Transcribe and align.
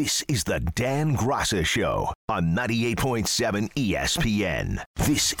This 0.00 0.24
is 0.28 0.44
the 0.44 0.60
Dan 0.60 1.14
Graca 1.14 1.62
Show 1.62 2.10
on 2.30 2.56
98.7 2.56 3.70
ESPN. 3.74 4.82
This 4.96 5.34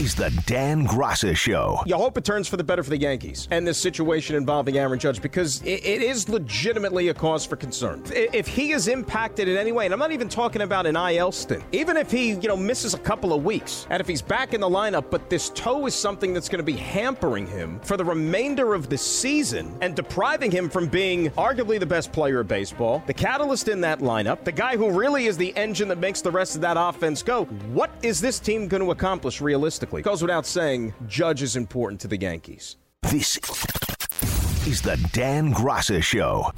is 0.00 0.14
the 0.14 0.30
Dan 0.46 0.86
Graca 0.86 1.36
Show. 1.36 1.80
You 1.84 1.96
hope 1.96 2.16
it 2.16 2.24
turns 2.24 2.46
for 2.46 2.56
the 2.56 2.62
better 2.62 2.84
for 2.84 2.90
the 2.90 2.96
Yankees 2.96 3.48
and 3.50 3.66
this 3.66 3.78
situation 3.78 4.36
involving 4.36 4.78
Aaron 4.78 4.98
Judge 4.98 5.20
because 5.20 5.60
it, 5.62 5.84
it 5.84 6.02
is 6.02 6.28
legitimately 6.28 7.08
a 7.08 7.14
cause 7.14 7.44
for 7.44 7.56
concern. 7.56 8.04
If 8.12 8.46
he 8.46 8.70
is 8.70 8.86
impacted 8.86 9.48
in 9.48 9.56
any 9.56 9.72
way, 9.72 9.86
and 9.86 9.92
I'm 9.92 9.98
not 9.98 10.12
even 10.12 10.28
talking 10.28 10.62
about 10.62 10.86
an 10.86 10.94
IL 10.94 11.32
stint, 11.32 11.64
even 11.72 11.96
if 11.96 12.12
he 12.12 12.30
you 12.30 12.46
know 12.46 12.56
misses 12.56 12.94
a 12.94 12.98
couple 12.98 13.32
of 13.32 13.44
weeks, 13.44 13.88
and 13.90 14.00
if 14.00 14.06
he's 14.06 14.22
back 14.22 14.54
in 14.54 14.60
the 14.60 14.68
lineup, 14.68 15.06
but 15.10 15.28
this 15.28 15.50
toe 15.50 15.86
is 15.86 15.96
something 15.96 16.32
that's 16.32 16.48
going 16.48 16.60
to 16.60 16.72
be 16.72 16.76
hampering 16.78 17.48
him 17.48 17.80
for 17.80 17.96
the 17.96 18.04
remainder 18.04 18.74
of 18.74 18.88
the 18.88 18.98
season 18.98 19.76
and 19.80 19.96
depriving 19.96 20.52
him 20.52 20.68
from 20.68 20.86
being 20.86 21.30
arguably 21.30 21.80
the 21.80 21.86
best 21.86 22.12
player 22.12 22.38
of 22.38 22.46
baseball, 22.46 23.02
the 23.08 23.14
catalyst 23.14 23.66
in 23.66 23.80
that 23.80 23.98
lineup, 23.98 24.44
the 24.44 24.52
guy 24.52 24.76
who 24.76 24.90
really 24.90 25.26
is 25.26 25.36
the 25.36 25.56
engine 25.56 25.88
that 25.88 25.98
makes 25.98 26.20
the 26.20 26.30
rest 26.30 26.54
of 26.54 26.60
that 26.60 26.76
offense 26.78 27.20
go. 27.20 27.46
What 27.72 27.90
is 28.02 28.20
this 28.20 28.38
team 28.38 28.68
going 28.68 28.82
to 28.82 28.92
accomplish 28.92 29.40
realistically? 29.40 29.87
It 29.92 30.02
goes 30.02 30.20
without 30.20 30.44
saying, 30.44 30.92
Judge 31.06 31.42
is 31.42 31.56
important 31.56 32.00
to 32.02 32.08
the 32.08 32.18
Yankees. 32.18 32.76
This 33.02 33.36
is 34.66 34.82
the 34.82 34.96
Dan 35.12 35.54
Graca 35.54 36.02
Show 36.02 36.52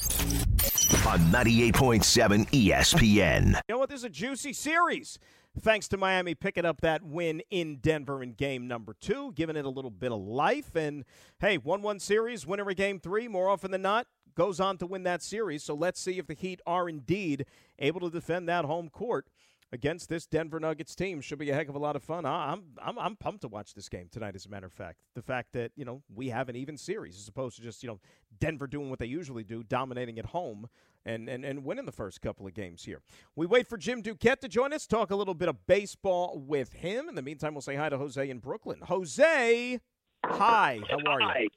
on 1.09 1.21
98.7 1.31 2.49
ESPN. 2.51 3.47
You 3.47 3.61
know 3.69 3.79
what? 3.79 3.89
This 3.89 4.01
is 4.01 4.05
a 4.05 4.11
juicy 4.11 4.53
series. 4.53 5.19
Thanks 5.61 5.87
to 5.89 5.97
Miami 5.97 6.35
picking 6.35 6.65
up 6.65 6.81
that 6.81 7.05
win 7.05 7.43
in 7.51 7.77
Denver 7.77 8.23
in 8.23 8.33
game 8.33 8.67
number 8.67 8.95
two, 9.01 9.33
giving 9.35 9.57
it 9.57 9.65
a 9.65 9.71
little 9.71 9.91
bit 9.91 10.11
of 10.11 10.21
life. 10.21 10.75
And 10.75 11.05
hey, 11.41 11.57
1 11.57 11.83
1 11.83 12.01
series, 12.01 12.47
winner 12.47 12.69
of 12.69 12.77
game 12.77 12.99
three, 12.99 13.29
more 13.29 13.49
often 13.49 13.71
than 13.71 13.83
not, 13.83 14.07
goes 14.35 14.59
on 14.59 14.77
to 14.79 14.87
win 14.87 15.05
that 15.05 15.23
series. 15.23 15.63
So 15.63 15.75
let's 15.75 16.01
see 16.01 16.19
if 16.19 16.27
the 16.27 16.35
Heat 16.35 16.61
are 16.67 16.89
indeed 16.89 17.47
able 17.79 18.01
to 18.01 18.11
defend 18.11 18.49
that 18.49 18.65
home 18.65 18.89
court 18.89 19.29
against 19.73 20.09
this 20.09 20.27
Denver 20.27 20.61
Nuggets 20.61 20.95
team. 20.95 21.21
Should 21.21 21.39
be 21.39 21.51
a 21.51 21.55
heck 21.55 21.69
of 21.69 21.75
a 21.75 21.79
lot 21.79 21.97
of 21.97 22.03
fun. 22.03 22.25
I'm 22.25 22.63
I'm 22.83 22.99
I'm 22.99 23.17
pumped 23.17 23.43
to 23.43 23.49
watch 23.49 23.75
this 23.75 23.89
game 23.89 24.09
tonight. 24.11 24.35
As 24.35 24.47
a 24.47 24.49
matter 24.49 24.67
of 24.67 24.73
fact, 24.73 25.01
the 25.15 25.23
fact 25.23 25.53
that 25.53 25.73
you 25.77 25.85
know 25.85 26.03
we 26.15 26.29
have 26.29 26.49
an 26.49 26.57
even 26.57 26.77
series 26.77 27.17
as 27.19 27.29
opposed 27.29 27.57
to 27.57 27.63
just 27.63 27.83
you 27.83 27.89
know 27.89 28.01
Denver 28.39 28.67
doing 28.67 28.91
what 28.91 28.99
they 28.99 29.07
usually 29.07 29.45
do, 29.45 29.63
dominating 29.63 30.19
at 30.19 30.27
home 30.27 30.69
and 31.05 31.29
and 31.29 31.45
and 31.45 31.65
winning 31.65 31.87
the 31.87 31.93
first 31.93 32.21
couple 32.21 32.47
of 32.47 32.55
games 32.55 32.85
here. 32.85 33.01
We 33.37 33.47
wait 33.47 33.69
for 33.69 33.77
Jim 33.77 34.03
Duquette 34.03 34.41
to 34.41 34.49
join 34.49 34.73
us. 34.73 34.87
Talk 34.87 35.11
a 35.11 35.17
little 35.17 35.35
bit 35.35 35.49
of 35.49 35.67
baseball 35.67 36.39
with 36.39 36.73
him. 36.73 37.09
In 37.09 37.15
the 37.15 37.23
meantime, 37.23 37.55
we'll 37.55 37.63
say 37.63 37.77
hi 37.77 37.89
to 37.89 37.99
Jose 37.99 38.29
in 38.29 38.39
Brooklyn. 38.39 38.81
Jose, 38.83 39.81
hi. 40.25 40.81
How 40.89 41.13
are 41.13 41.41
you? 41.41 41.49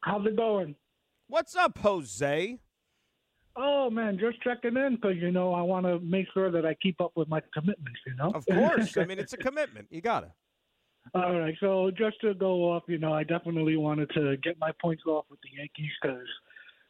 How's 0.00 0.24
it 0.24 0.36
going? 0.36 0.76
What's 1.26 1.56
up, 1.56 1.78
Jose? 1.78 2.60
Oh 3.56 3.88
man, 3.90 4.18
just 4.18 4.42
checking 4.42 4.76
in 4.76 4.96
because 4.96 5.16
you 5.16 5.30
know 5.30 5.54
I 5.54 5.62
want 5.62 5.86
to 5.86 5.98
make 6.00 6.26
sure 6.34 6.50
that 6.50 6.66
I 6.66 6.74
keep 6.74 7.00
up 7.00 7.12
with 7.16 7.28
my 7.28 7.40
commitments. 7.54 8.00
You 8.06 8.14
know. 8.16 8.32
Of 8.34 8.46
course. 8.46 8.96
I 8.96 9.04
mean, 9.04 9.18
it's 9.18 9.32
a 9.32 9.36
commitment. 9.48 9.88
You 9.90 10.00
got 10.00 10.20
to. 10.20 10.32
All 11.14 11.38
right, 11.38 11.54
so 11.60 11.92
just 11.96 12.20
to 12.22 12.34
go 12.34 12.72
off, 12.72 12.82
you 12.88 12.98
know, 12.98 13.12
I 13.12 13.22
definitely 13.22 13.76
wanted 13.76 14.10
to 14.10 14.36
get 14.38 14.58
my 14.58 14.72
points 14.82 15.04
off 15.06 15.24
with 15.30 15.38
the 15.40 15.50
Yankees 15.56 15.92
because 16.02 16.26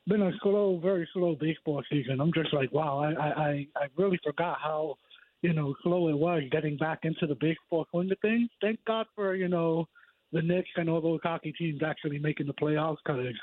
been 0.06 0.22
a 0.22 0.32
slow, 0.42 0.78
very 0.78 1.08
slow 1.12 1.36
baseball 1.38 1.82
season. 1.90 2.20
I'm 2.20 2.32
just 2.32 2.54
like, 2.54 2.72
wow, 2.72 2.98
I 2.98 3.28
I 3.28 3.66
I 3.76 3.86
really 3.96 4.18
forgot 4.24 4.58
how 4.62 4.96
you 5.42 5.52
know 5.52 5.74
slow 5.82 6.08
it 6.08 6.16
was 6.16 6.42
getting 6.50 6.76
back 6.76 7.00
into 7.02 7.26
the 7.26 7.34
baseball 7.34 7.86
swing 7.90 8.10
of 8.10 8.18
things. 8.20 8.48
Thank 8.60 8.80
God 8.86 9.06
for 9.14 9.34
you 9.34 9.48
know 9.48 9.86
the 10.32 10.42
Knicks 10.42 10.70
and 10.76 10.88
all 10.88 11.00
those 11.00 11.20
hockey 11.22 11.52
teams 11.52 11.82
actually 11.84 12.18
making 12.18 12.46
the 12.46 12.54
playoffs 12.54 12.98
because 13.04 13.34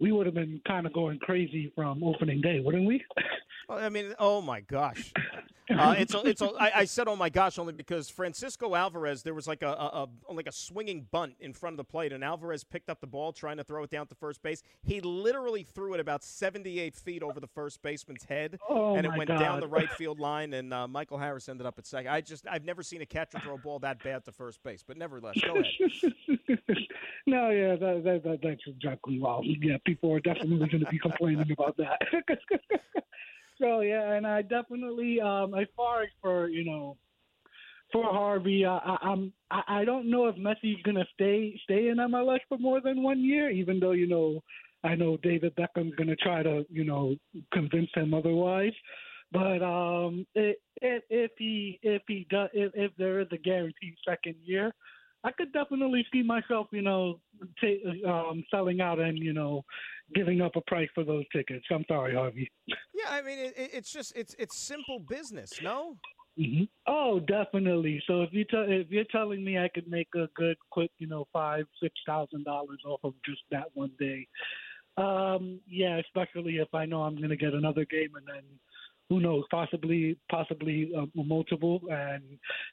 we 0.00 0.12
would 0.12 0.26
have 0.26 0.34
been 0.34 0.60
kind 0.66 0.86
of 0.86 0.92
going 0.92 1.18
crazy 1.18 1.72
from 1.74 2.02
opening 2.02 2.40
day, 2.40 2.60
wouldn't 2.60 2.86
we? 2.86 3.04
Well, 3.66 3.78
I 3.78 3.88
mean, 3.88 4.14
oh 4.18 4.42
my 4.42 4.60
gosh. 4.60 5.10
Uh, 5.70 5.94
it's 5.96 6.12
a, 6.12 6.20
it's 6.26 6.42
a, 6.42 6.50
I, 6.60 6.80
I 6.80 6.84
said 6.84 7.08
oh 7.08 7.16
my 7.16 7.30
gosh 7.30 7.58
only 7.58 7.72
because 7.72 8.10
Francisco 8.10 8.74
Alvarez 8.74 9.22
there 9.22 9.32
was 9.32 9.46
like 9.48 9.62
a, 9.62 9.70
a, 9.70 10.08
a 10.28 10.32
like 10.34 10.46
a 10.46 10.52
swinging 10.52 11.06
bunt 11.10 11.36
in 11.40 11.54
front 11.54 11.72
of 11.72 11.78
the 11.78 11.84
plate 11.84 12.12
and 12.12 12.22
Alvarez 12.22 12.64
picked 12.64 12.90
up 12.90 13.00
the 13.00 13.06
ball 13.06 13.32
trying 13.32 13.56
to 13.56 13.64
throw 13.64 13.82
it 13.82 13.88
down 13.88 14.06
to 14.08 14.14
first 14.14 14.42
base. 14.42 14.62
He 14.82 15.00
literally 15.00 15.62
threw 15.62 15.94
it 15.94 16.00
about 16.00 16.22
78 16.22 16.94
feet 16.94 17.22
over 17.22 17.40
the 17.40 17.46
first 17.46 17.80
baseman's 17.80 18.24
head 18.24 18.58
Oh, 18.68 18.94
and 18.94 19.06
it 19.06 19.12
went 19.16 19.28
down 19.28 19.60
the 19.60 19.66
right 19.66 19.90
field 19.92 20.20
line 20.20 20.52
and 20.52 20.74
uh, 20.74 20.86
Michael 20.86 21.16
Harris 21.16 21.48
ended 21.48 21.66
up 21.66 21.78
at 21.78 21.86
second. 21.86 22.12
I 22.12 22.20
just 22.20 22.46
I've 22.46 22.66
never 22.66 22.82
seen 22.82 23.00
a 23.00 23.06
catcher 23.06 23.38
throw 23.38 23.54
a 23.54 23.58
ball 23.58 23.78
that 23.78 24.04
bad 24.04 24.26
to 24.26 24.32
first 24.32 24.62
base, 24.62 24.84
but 24.86 24.98
nevertheless, 24.98 25.38
go 25.40 25.54
ahead. 25.54 26.12
no, 27.26 27.48
yeah, 27.48 27.76
that, 27.76 28.02
that, 28.04 28.22
that, 28.24 28.38
that's 28.42 28.62
exactly. 28.66 29.18
Yeah, 29.62 29.78
people 29.84 30.12
are 30.12 30.20
definitely 30.20 30.68
going 30.68 30.84
to 30.84 30.90
be 30.90 30.98
complaining 30.98 31.50
about 31.50 31.76
that. 31.76 32.00
so 33.58 33.80
yeah, 33.80 34.12
and 34.12 34.26
I 34.26 34.42
definitely, 34.42 35.20
um, 35.20 35.54
as 35.54 35.66
far 35.76 36.02
as 36.02 36.08
for 36.20 36.48
you 36.48 36.64
know, 36.64 36.96
for 37.92 38.04
Harvey, 38.04 38.64
uh, 38.64 38.70
I, 38.72 38.98
I'm 39.02 39.32
I, 39.50 39.62
I 39.68 39.84
don't 39.84 40.10
know 40.10 40.26
if 40.26 40.36
Messi's 40.36 40.82
going 40.82 40.96
to 40.96 41.06
stay 41.14 41.58
stay 41.64 41.88
in 41.88 41.96
MLS 41.96 42.40
for 42.48 42.58
more 42.58 42.80
than 42.80 43.02
one 43.02 43.22
year, 43.22 43.50
even 43.50 43.80
though 43.80 43.92
you 43.92 44.06
know. 44.06 44.42
I 44.86 44.94
know 44.94 45.16
David 45.16 45.56
Beckham's 45.56 45.94
going 45.94 46.08
to 46.08 46.16
try 46.16 46.42
to, 46.42 46.66
you 46.68 46.84
know, 46.84 47.16
convince 47.54 47.88
him 47.94 48.12
otherwise. 48.12 48.74
But 49.32 49.62
um, 49.62 50.26
i 50.36 50.54
if, 50.80 51.02
if 51.08 51.30
he 51.38 51.80
if 51.82 52.02
he 52.06 52.26
does 52.30 52.50
if, 52.52 52.72
if 52.74 52.92
there 52.96 53.20
is 53.20 53.26
a 53.32 53.36
guaranteed 53.36 53.96
second 54.06 54.36
year, 54.44 54.72
I 55.24 55.32
could 55.32 55.52
definitely 55.52 56.06
see 56.12 56.22
myself, 56.22 56.66
you 56.70 56.82
know, 56.82 57.20
ta- 57.60 58.08
um, 58.30 58.44
selling 58.50 58.80
out 58.80 59.00
and 59.00 59.18
you 59.18 59.32
know, 59.32 59.64
giving 60.14 60.40
up 60.42 60.56
a 60.56 60.60
price 60.62 60.88
for 60.94 61.02
those 61.04 61.24
tickets. 61.32 61.64
I'm 61.70 61.84
sorry, 61.88 62.14
Harvey. 62.14 62.50
Yeah, 62.66 63.08
I 63.10 63.22
mean 63.22 63.38
it, 63.38 63.54
it- 63.56 63.70
it's 63.72 63.92
just 63.92 64.12
it's 64.16 64.34
it's 64.38 64.56
simple 64.56 64.98
business, 65.00 65.60
no? 65.62 65.96
hmm 66.36 66.64
Oh, 66.86 67.20
definitely. 67.20 68.02
So 68.06 68.22
if 68.22 68.30
you 68.32 68.44
tell 68.44 68.64
if 68.68 68.90
you're 68.90 69.04
telling 69.10 69.42
me 69.44 69.58
I 69.58 69.68
could 69.68 69.88
make 69.88 70.08
a 70.14 70.28
good, 70.34 70.56
quick, 70.70 70.90
you 70.98 71.06
know, 71.06 71.26
five 71.32 71.66
six 71.82 71.94
thousand 72.06 72.44
dollars 72.44 72.80
off 72.86 73.00
of 73.04 73.14
just 73.24 73.42
that 73.50 73.68
one 73.74 73.92
day, 73.98 74.26
um, 74.96 75.60
yeah, 75.66 75.98
especially 75.98 76.58
if 76.58 76.72
I 76.74 76.84
know 76.86 77.02
I'm 77.02 77.16
going 77.16 77.30
to 77.30 77.36
get 77.36 77.54
another 77.54 77.84
game 77.84 78.14
and 78.16 78.26
then 78.26 78.42
who 79.08 79.20
knows, 79.20 79.44
possibly 79.50 80.18
possibly 80.30 80.92
uh, 80.96 81.06
multiple. 81.14 81.80
And 81.90 82.22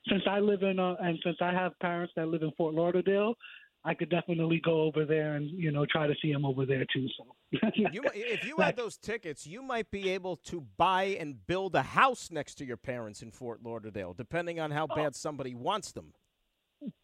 since 0.09 0.23
I 0.29 0.39
live 0.39 0.63
in 0.63 0.79
uh, 0.79 0.95
and 0.99 1.19
since 1.23 1.37
I 1.41 1.51
have 1.51 1.77
parents 1.79 2.13
that 2.15 2.27
live 2.27 2.41
in 2.41 2.51
Fort 2.57 2.73
Lauderdale, 2.73 3.35
I 3.83 3.93
could 3.93 4.09
definitely 4.09 4.61
go 4.63 4.81
over 4.81 5.05
there 5.05 5.35
and 5.35 5.49
you 5.49 5.71
know 5.71 5.85
try 5.85 6.07
to 6.07 6.13
see 6.21 6.31
them 6.31 6.45
over 6.45 6.65
there 6.65 6.85
too. 6.93 7.07
So 7.17 7.59
You, 7.91 8.03
if 8.13 8.45
you 8.45 8.57
had 8.57 8.75
those 8.77 8.97
tickets, 8.97 9.45
you 9.45 9.61
might 9.61 9.89
be 9.91 10.09
able 10.09 10.37
to 10.37 10.61
buy 10.77 11.17
and 11.19 11.45
build 11.47 11.75
a 11.75 11.81
house 11.81 12.29
next 12.31 12.55
to 12.55 12.65
your 12.65 12.77
parents 12.77 13.21
in 13.21 13.31
Fort 13.31 13.61
Lauderdale, 13.63 14.13
depending 14.13 14.59
on 14.59 14.71
how 14.71 14.87
bad 14.87 15.15
somebody 15.15 15.55
wants 15.55 15.91
them. 15.91 16.13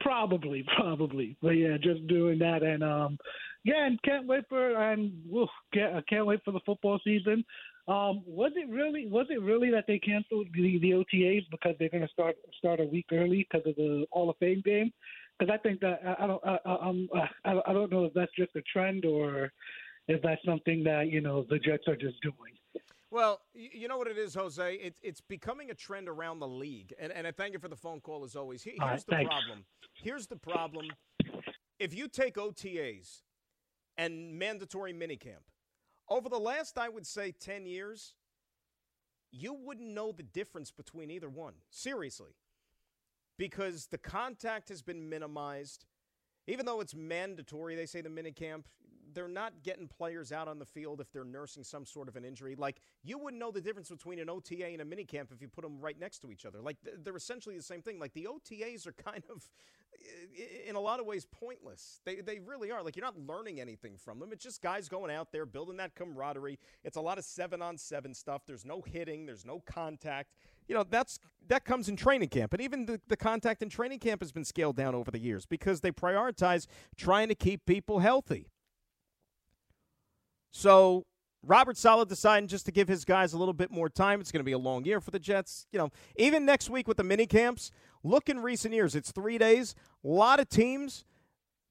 Probably, 0.02 0.66
probably, 0.76 1.38
but 1.42 1.52
yeah, 1.52 1.78
just 1.78 2.08
doing 2.08 2.40
that 2.40 2.64
and 2.64 2.84
um, 2.84 3.18
yeah, 3.64 3.86
and 3.86 4.02
can't 4.04 4.26
wait 4.26 4.46
for 4.48 4.76
and 4.76 5.12
woof, 5.28 5.50
can't 5.74 5.96
I 5.96 6.02
can't 6.08 6.26
wait 6.26 6.40
for 6.46 6.52
the 6.52 6.62
football 6.66 7.00
season. 7.04 7.44
Um, 7.88 8.22
was 8.26 8.52
it 8.56 8.70
really 8.70 9.08
was 9.08 9.28
it 9.30 9.42
really 9.42 9.72
that 9.72 9.86
they 9.88 9.98
canceled 9.98 10.48
the, 10.54 10.78
the 10.80 10.92
OTAs 10.92 11.50
because 11.50 11.74
they're 11.80 11.90
going 11.90 12.06
to 12.06 12.12
start 12.12 12.36
start 12.58 12.82
a 12.82 12.86
week 12.86 13.06
early 13.14 13.48
because 13.50 13.66
of 13.66 13.76
the 13.78 14.06
Hall 14.12 14.30
of 14.30 14.36
Fame 14.38 14.62
game? 14.66 14.92
Because 15.40 15.54
I 15.54 15.58
think 15.58 15.80
that 15.80 16.02
I, 16.06 16.24
I 16.24 16.28
don't 16.28 16.46
I, 16.46 16.58
I, 16.66 16.76
I'm 16.76 17.10
I, 17.46 17.62
I 17.66 17.74
don't 17.74 17.90
know 17.90 18.04
if 18.04 18.14
that's 18.14 18.32
just 18.38 18.56
a 18.58 18.62
trend 18.62 19.06
or 19.06 19.54
if 20.10 20.22
that's 20.22 20.44
something 20.44 20.84
that 20.84 21.08
you 21.10 21.22
know 21.22 21.46
the 21.50 21.60
Jets 21.60 21.88
are 21.88 21.96
just 21.96 22.22
doing. 22.22 22.58
Well, 23.10 23.40
you 23.54 23.88
know 23.88 23.98
what 23.98 24.08
it 24.08 24.18
is, 24.18 24.36
Jose. 24.36 24.76
It's 24.76 25.00
it's 25.02 25.22
becoming 25.22 25.72
a 25.72 25.74
trend 25.74 26.10
around 26.10 26.40
the 26.40 26.48
league, 26.48 26.94
and 27.00 27.14
and 27.14 27.26
I 27.26 27.32
thank 27.32 27.54
you 27.54 27.60
for 27.60 27.70
the 27.70 27.78
phone 27.78 28.02
call 28.02 28.26
as 28.26 28.36
always. 28.36 28.64
Here's 28.64 28.80
right, 28.80 29.00
the 29.00 29.06
thanks. 29.06 29.34
problem. 29.34 29.66
Here's 29.94 30.28
the 30.28 30.36
problem. 30.36 30.88
If 31.80 31.96
you 31.96 32.10
take 32.10 32.36
OTAs 32.36 33.22
and 33.98 34.38
mandatory 34.38 34.94
minicamp 34.94 35.46
over 36.10 36.30
the 36.30 36.40
last, 36.40 36.78
I 36.78 36.90
would 36.90 37.06
say, 37.06 37.32
ten 37.32 37.66
years, 37.66 38.14
you 39.32 39.54
wouldn't 39.54 39.90
know 39.90 40.12
the 40.12 40.24
difference 40.24 40.72
between 40.72 41.12
either 41.12 41.30
one. 41.30 41.54
Seriously, 41.70 42.32
because 43.38 43.88
the 43.88 43.98
contact 43.98 44.70
has 44.70 44.82
been 44.82 45.10
minimized. 45.10 45.86
Even 46.50 46.66
though 46.66 46.80
it's 46.80 46.96
mandatory, 46.96 47.76
they 47.76 47.86
say 47.86 48.00
the 48.00 48.08
minicamp, 48.08 48.64
they're 49.18 49.28
not 49.28 49.64
getting 49.64 49.88
players 49.88 50.32
out 50.32 50.48
on 50.48 50.60
the 50.60 50.66
field 50.66 51.02
if 51.02 51.12
they're 51.12 51.26
nursing 51.26 51.64
some 51.64 51.86
sort 51.86 52.08
of 52.08 52.16
an 52.16 52.24
injury. 52.24 52.56
Like, 52.56 52.82
you 53.04 53.18
wouldn't 53.18 53.40
know 53.40 53.50
the 53.50 53.62
difference 53.62 53.90
between 53.90 54.20
an 54.20 54.30
OTA 54.30 54.68
and 54.68 54.80
a 54.80 54.86
minicamp 54.86 55.32
if 55.34 55.42
you 55.42 55.48
put 55.48 55.64
them 55.64 55.80
right 55.80 56.00
next 56.00 56.20
to 56.20 56.32
each 56.32 56.46
other. 56.46 56.62
Like, 56.62 56.78
they're 57.04 57.16
essentially 57.16 57.58
the 57.58 57.64
same 57.64 57.82
thing. 57.82 57.98
Like, 57.98 58.14
the 58.14 58.28
OTAs 58.30 58.86
are 58.86 58.92
kind 58.92 59.24
of, 59.32 59.50
in 60.68 60.76
a 60.76 60.80
lot 60.80 61.00
of 61.00 61.08
ways, 61.08 61.26
pointless. 61.26 62.00
They, 62.06 62.18
they 62.18 62.38
really 62.38 62.70
are. 62.70 62.84
Like, 62.84 62.96
you're 62.96 63.06
not 63.06 63.18
learning 63.18 63.60
anything 63.60 63.98
from 63.98 64.20
them. 64.20 64.30
It's 64.32 64.44
just 64.44 64.62
guys 64.62 64.88
going 64.88 65.10
out 65.12 65.32
there, 65.32 65.48
building 65.48 65.78
that 65.78 65.96
camaraderie. 65.96 66.60
It's 66.84 66.98
a 66.98 67.02
lot 67.02 67.18
of 67.18 67.26
seven 67.26 67.60
on 67.60 67.76
seven 67.80 68.14
stuff. 68.14 68.44
There's 68.46 68.66
no 68.66 68.82
hitting, 68.82 69.26
there's 69.26 69.46
no 69.46 69.64
contact 69.66 70.30
you 70.68 70.76
know 70.76 70.84
that's 70.84 71.18
that 71.48 71.64
comes 71.64 71.88
in 71.88 71.96
training 71.96 72.28
camp 72.28 72.52
and 72.52 72.62
even 72.62 72.86
the, 72.86 73.00
the 73.08 73.16
contact 73.16 73.62
in 73.64 73.70
training 73.70 74.00
camp 74.00 74.22
has 74.22 74.34
been 74.34 74.44
scaled 74.44 74.76
down 74.76 74.94
over 74.94 75.10
the 75.10 75.20
years 75.20 75.46
because 75.46 75.80
they 75.80 75.92
prioritize 75.92 76.68
trying 76.98 77.30
to 77.30 77.36
keep 77.36 77.66
people 77.66 78.00
healthy 78.00 78.50
so 80.58 81.06
Robert 81.44 81.78
Saleh 81.78 82.08
deciding 82.08 82.48
just 82.48 82.66
to 82.66 82.72
give 82.72 82.88
his 82.88 83.06
guys 83.06 83.34
a 83.34 83.38
little 83.38 83.54
bit 83.54 83.70
more 83.70 83.90
time. 83.90 84.20
It's 84.20 84.32
going 84.32 84.40
to 84.40 84.44
be 84.44 84.54
a 84.54 84.58
long 84.58 84.86
year 84.86 85.00
for 85.00 85.12
the 85.12 85.20
Jets. 85.20 85.68
You 85.72 85.78
know, 85.78 85.92
even 86.16 86.46
next 86.46 86.68
week 86.68 86.88
with 86.88 86.98
the 86.98 87.04
mini 87.04 87.28
camps, 87.28 87.70
look 88.04 88.28
in 88.28 88.40
recent 88.40 88.74
years, 88.74 88.96
it's 88.96 89.12
three 89.12 89.38
days. 89.38 89.76
A 90.04 90.08
lot 90.08 90.40
of 90.40 90.50
teams, 90.50 91.06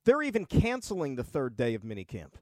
they're 0.05 0.23
even 0.23 0.44
canceling 0.44 1.17
the 1.17 1.25
third 1.25 1.56
day 1.56 1.75
of 1.75 1.83
mini 1.83 2.05
camp. 2.05 2.38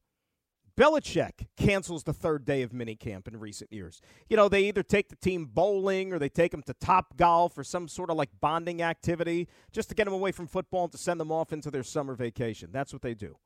Belichick 0.79 1.46
cancels 1.56 2.02
the 2.02 2.12
third 2.12 2.44
day 2.44 2.61
of 2.61 2.73
minicamp 2.73 3.26
in 3.26 3.38
recent 3.38 3.73
years. 3.73 4.02
You 4.29 4.37
know, 4.37 4.50
they 4.50 4.64
either 4.64 4.82
take 4.82 5.08
the 5.08 5.17
team 5.17 5.47
bowling 5.47 6.12
or 6.12 6.19
they 6.19 6.29
take 6.29 6.50
them 6.50 6.64
to 6.64 6.75
Top 6.75 7.17
Golf 7.17 7.56
or 7.56 7.64
some 7.64 7.88
sort 7.88 8.11
of 8.11 8.17
like 8.17 8.31
bonding 8.40 8.82
activity 8.82 9.49
just 9.73 9.88
to 9.88 9.94
get 9.94 10.05
them 10.05 10.12
away 10.12 10.32
from 10.32 10.47
football 10.47 10.85
and 10.85 10.93
to 10.93 10.99
send 10.99 11.20
them 11.20 11.32
off 11.32 11.55
into 11.55 11.70
their 11.70 11.85
summer 11.85 12.14
vacation. 12.14 12.70
That's 12.70 12.93
what 12.93 13.02
they 13.02 13.14
do. 13.14 13.37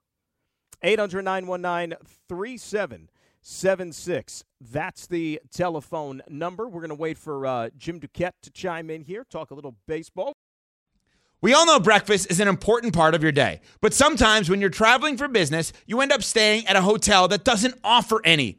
800 0.82 1.22
919 1.22 1.98
3776. 2.28 4.44
That's 4.60 5.06
the 5.06 5.40
telephone 5.50 6.22
number. 6.28 6.68
We're 6.68 6.80
going 6.80 6.90
to 6.90 6.94
wait 6.94 7.16
for 7.18 7.46
uh, 7.46 7.70
Jim 7.76 8.00
Duquette 8.00 8.34
to 8.42 8.50
chime 8.50 8.90
in 8.90 9.02
here, 9.02 9.24
talk 9.24 9.50
a 9.50 9.54
little 9.54 9.76
baseball. 9.86 10.32
We 11.40 11.54
all 11.54 11.66
know 11.66 11.78
breakfast 11.78 12.28
is 12.30 12.40
an 12.40 12.48
important 12.48 12.94
part 12.94 13.14
of 13.14 13.22
your 13.22 13.30
day, 13.30 13.60
but 13.80 13.94
sometimes 13.94 14.50
when 14.50 14.60
you're 14.60 14.70
traveling 14.70 15.16
for 15.16 15.28
business, 15.28 15.72
you 15.86 16.00
end 16.00 16.10
up 16.10 16.24
staying 16.24 16.66
at 16.66 16.74
a 16.74 16.82
hotel 16.82 17.28
that 17.28 17.44
doesn't 17.44 17.78
offer 17.84 18.20
any. 18.24 18.58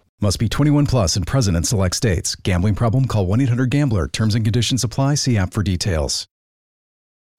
Must 0.23 0.37
be 0.37 0.47
21 0.47 0.85
plus 0.85 1.15
and 1.15 1.25
present 1.25 1.57
in 1.57 1.63
select 1.63 1.95
states. 1.95 2.35
Gambling 2.35 2.75
problem? 2.75 3.05
Call 3.05 3.25
1 3.25 3.41
800 3.41 3.71
Gambler. 3.71 4.07
Terms 4.07 4.35
and 4.35 4.45
conditions 4.45 4.83
apply. 4.83 5.15
See 5.15 5.35
app 5.35 5.51
for 5.51 5.63
details. 5.63 6.27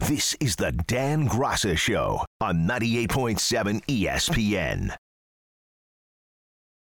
This 0.01 0.35
is 0.41 0.57
the 0.57 0.73
Dan 0.73 1.29
Graca 1.29 1.79
Show 1.79 2.25
on 2.41 2.67
98.7 2.67 3.85
ESPN. 3.85 4.97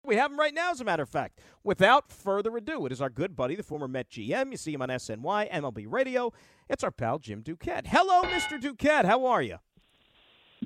We 0.03 0.17
have 0.17 0.31
him 0.31 0.37
right 0.37 0.53
now, 0.53 0.71
as 0.71 0.81
a 0.81 0.83
matter 0.83 1.03
of 1.03 1.09
fact. 1.09 1.39
Without 1.63 2.11
further 2.11 2.57
ado, 2.57 2.85
it 2.85 2.91
is 2.91 3.01
our 3.01 3.09
good 3.09 3.33
buddy, 3.33 3.55
the 3.55 3.63
former 3.63 3.87
Met 3.87 4.09
GM. 4.09 4.51
You 4.51 4.57
see 4.57 4.73
him 4.73 4.81
on 4.81 4.89
SNY, 4.89 5.49
MLB 5.49 5.85
Radio. 5.87 6.33
It's 6.69 6.83
our 6.83 6.91
pal, 6.91 7.19
Jim 7.19 7.41
Duquette. 7.41 7.87
Hello, 7.87 8.23
Mr. 8.23 8.61
Duquette. 8.61 9.05
How 9.05 9.25
are 9.25 9.41
you? 9.41 9.59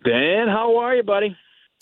Dan, 0.04 0.48
how 0.48 0.76
are 0.78 0.96
you, 0.96 1.04
buddy? 1.04 1.38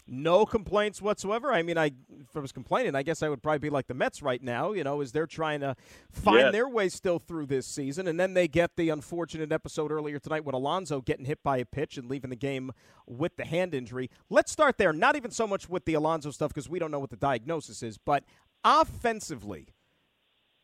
No 0.09 0.45
complaints 0.45 1.01
whatsoever. 1.01 1.51
I 1.51 1.63
mean, 1.63 1.77
I 1.77 1.87
if 2.21 2.35
I 2.35 2.39
was 2.39 2.51
complaining, 2.53 2.95
I 2.95 3.03
guess 3.03 3.21
I 3.21 3.27
would 3.29 3.43
probably 3.43 3.59
be 3.59 3.69
like 3.69 3.87
the 3.87 3.93
Mets 3.93 4.21
right 4.21 4.41
now. 4.41 4.71
You 4.71 4.83
know, 4.83 5.01
as 5.01 5.11
they're 5.11 5.27
trying 5.27 5.59
to 5.59 5.75
find 6.09 6.39
Yes. 6.39 6.51
their 6.53 6.69
way 6.69 6.87
still 6.89 7.19
through 7.19 7.47
this 7.47 7.67
season, 7.67 8.07
and 8.07 8.17
then 8.19 8.33
they 8.33 8.47
get 8.47 8.77
the 8.77 8.89
unfortunate 8.89 9.51
episode 9.51 9.91
earlier 9.91 10.17
tonight 10.19 10.45
with 10.45 10.55
Alonso 10.55 11.01
getting 11.01 11.25
hit 11.25 11.43
by 11.43 11.57
a 11.57 11.65
pitch 11.65 11.97
and 11.97 12.09
leaving 12.09 12.29
the 12.29 12.35
game 12.37 12.71
with 13.05 13.35
the 13.35 13.43
hand 13.45 13.73
injury. 13.73 14.09
Let's 14.29 14.51
start 14.51 14.77
there. 14.77 14.93
Not 14.93 15.15
even 15.17 15.31
so 15.31 15.45
much 15.45 15.67
with 15.67 15.83
the 15.85 15.93
Alonso 15.95 16.31
stuff 16.31 16.53
because 16.53 16.69
we 16.69 16.79
don't 16.79 16.91
know 16.91 16.99
what 16.99 17.09
the 17.09 17.17
diagnosis 17.17 17.83
is, 17.83 17.97
but 17.97 18.23
offensively. 18.63 19.73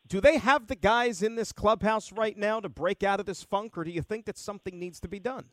Do 0.06 0.20
they 0.20 0.36
have 0.38 0.66
the 0.66 0.76
guys 0.76 1.22
in 1.22 1.34
this 1.34 1.50
clubhouse 1.52 2.12
right 2.12 2.36
now 2.36 2.60
to 2.60 2.68
break 2.68 3.02
out 3.02 3.20
of 3.20 3.26
this 3.26 3.42
funk, 3.42 3.76
or 3.78 3.84
do 3.84 3.90
you 3.90 4.02
think 4.02 4.26
that 4.26 4.36
something 4.36 4.78
needs 4.78 5.00
to 5.00 5.08
be 5.08 5.18
done? 5.18 5.46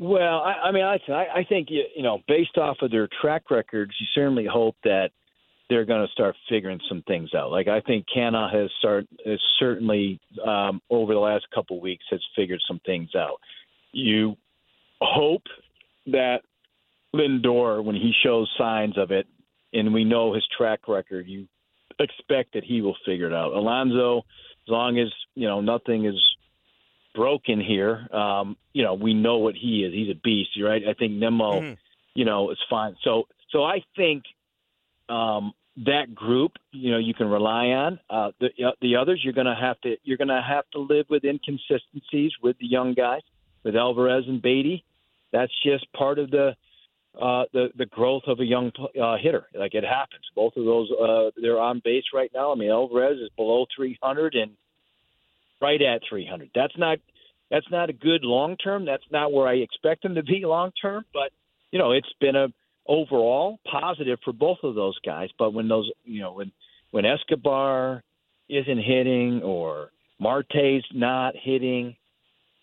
Well, 0.00 0.40
I, 0.40 0.68
I 0.68 0.72
mean, 0.72 0.82
I, 0.82 0.98
I 1.12 1.26
I 1.40 1.44
think 1.46 1.68
you, 1.70 1.84
you 1.94 2.02
know, 2.02 2.20
based 2.26 2.56
off 2.56 2.78
of 2.80 2.90
their 2.90 3.06
track 3.20 3.50
records, 3.50 3.92
you 4.00 4.06
certainly 4.14 4.46
hope 4.50 4.74
that 4.82 5.10
they're 5.68 5.84
going 5.84 6.04
to 6.04 6.10
start 6.10 6.34
figuring 6.48 6.80
some 6.88 7.02
things 7.06 7.34
out. 7.34 7.50
Like 7.50 7.68
I 7.68 7.82
think 7.82 8.06
Canha 8.14 8.50
has 8.50 8.70
start 8.78 9.06
has 9.26 9.38
certainly 9.58 10.18
um, 10.44 10.80
over 10.88 11.12
the 11.12 11.20
last 11.20 11.46
couple 11.54 11.76
of 11.76 11.82
weeks 11.82 12.04
has 12.10 12.20
figured 12.34 12.62
some 12.66 12.80
things 12.86 13.10
out. 13.14 13.40
You 13.92 14.36
hope 15.02 15.42
that 16.06 16.38
Lindor, 17.14 17.84
when 17.84 17.94
he 17.94 18.14
shows 18.22 18.50
signs 18.56 18.96
of 18.96 19.10
it, 19.10 19.26
and 19.74 19.92
we 19.92 20.04
know 20.04 20.32
his 20.32 20.46
track 20.56 20.88
record, 20.88 21.26
you 21.28 21.46
expect 21.98 22.54
that 22.54 22.64
he 22.64 22.80
will 22.80 22.96
figure 23.04 23.26
it 23.26 23.34
out. 23.34 23.52
Alonso, 23.52 24.20
as 24.20 24.68
long 24.68 24.98
as 24.98 25.08
you 25.34 25.46
know 25.46 25.60
nothing 25.60 26.06
is 26.06 26.16
broken 27.14 27.60
here, 27.60 28.06
um, 28.12 28.56
you 28.72 28.82
know 28.82 28.94
we 28.94 29.14
know 29.14 29.38
what 29.38 29.54
he 29.54 29.84
is. 29.84 29.92
He's 29.92 30.10
a 30.10 30.18
beast, 30.22 30.50
right? 30.62 30.82
I 30.86 30.94
think 30.94 31.12
Nimmo, 31.12 31.60
Mhm. 31.60 31.76
you 32.14 32.24
know, 32.24 32.50
is 32.50 32.58
fine. 32.68 32.96
So, 33.02 33.26
so 33.50 33.64
I 33.64 33.82
think 33.96 34.24
um, 35.08 35.52
that 35.84 36.14
group, 36.14 36.52
you 36.72 36.90
know, 36.92 36.98
you 36.98 37.14
can 37.14 37.28
rely 37.28 37.66
on. 37.68 37.98
Uh, 38.08 38.32
the 38.40 38.50
the 38.80 38.96
others, 38.96 39.20
you're 39.22 39.32
gonna 39.32 39.58
have 39.58 39.80
to 39.82 39.96
you're 40.04 40.18
gonna 40.18 40.42
have 40.42 40.68
to 40.72 40.78
live 40.80 41.06
with 41.08 41.24
inconsistencies 41.24 42.32
with 42.42 42.56
the 42.58 42.66
young 42.66 42.94
guys, 42.94 43.22
with 43.64 43.76
Alvarez 43.76 44.24
and 44.28 44.40
Baty. 44.42 44.84
That's 45.32 45.52
just 45.64 45.90
part 45.92 46.18
of 46.18 46.30
the 46.30 46.54
uh, 47.20 47.44
the 47.52 47.70
the 47.76 47.86
growth 47.86 48.22
of 48.26 48.40
a 48.40 48.44
young 48.44 48.72
uh, 49.00 49.16
hitter. 49.16 49.46
Like 49.54 49.74
it 49.74 49.84
happens. 49.84 50.24
Both 50.34 50.56
of 50.56 50.64
those, 50.64 50.90
uh, 50.92 51.30
they're 51.40 51.58
on 51.60 51.80
base 51.84 52.04
right 52.14 52.30
now. 52.32 52.52
I 52.52 52.54
mean, 52.54 52.70
Alvarez 52.70 53.18
is 53.18 53.30
below 53.36 53.66
300 53.74 54.34
and 54.34 54.52
right 55.60 55.80
at 55.80 56.02
300. 56.08 56.50
That's 56.54 56.76
not 56.76 56.98
that's 57.50 57.70
not 57.70 57.90
a 57.90 57.92
good 57.92 58.22
long 58.22 58.56
term. 58.56 58.84
That's 58.84 59.04
not 59.10 59.32
where 59.32 59.48
I 59.48 59.54
expect 59.54 60.04
him 60.04 60.14
to 60.14 60.22
be 60.22 60.44
long 60.44 60.72
term. 60.80 61.04
But 61.12 61.32
you 61.72 61.78
know, 61.78 61.92
it's 61.92 62.12
been 62.20 62.36
a 62.36 62.48
overall 62.86 63.58
positive 63.70 64.18
for 64.24 64.32
both 64.32 64.58
of 64.62 64.74
those 64.74 64.98
guys. 65.04 65.28
But 65.38 65.52
when 65.52 65.68
those, 65.68 65.90
you 66.04 66.20
know, 66.20 66.32
when 66.32 66.52
when 66.90 67.04
Escobar 67.04 68.02
isn't 68.48 68.78
hitting 68.82 69.42
or 69.42 69.90
Marte's 70.18 70.84
not 70.92 71.34
hitting, 71.40 71.96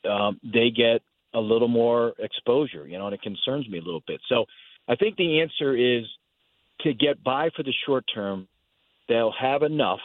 um, 0.09 0.39
they 0.43 0.69
get 0.69 1.01
a 1.33 1.39
little 1.39 1.67
more 1.67 2.13
exposure, 2.19 2.87
you 2.87 2.97
know, 2.97 3.05
and 3.05 3.13
it 3.13 3.21
concerns 3.21 3.67
me 3.69 3.77
a 3.77 3.81
little 3.81 4.03
bit. 4.05 4.19
So 4.27 4.45
I 4.87 4.95
think 4.95 5.17
the 5.17 5.41
answer 5.41 5.75
is 5.75 6.05
to 6.81 6.93
get 6.93 7.23
by 7.23 7.49
for 7.55 7.63
the 7.63 7.73
short 7.85 8.05
term. 8.13 8.47
They'll 9.07 9.33
have 9.39 9.63
enough. 9.63 9.99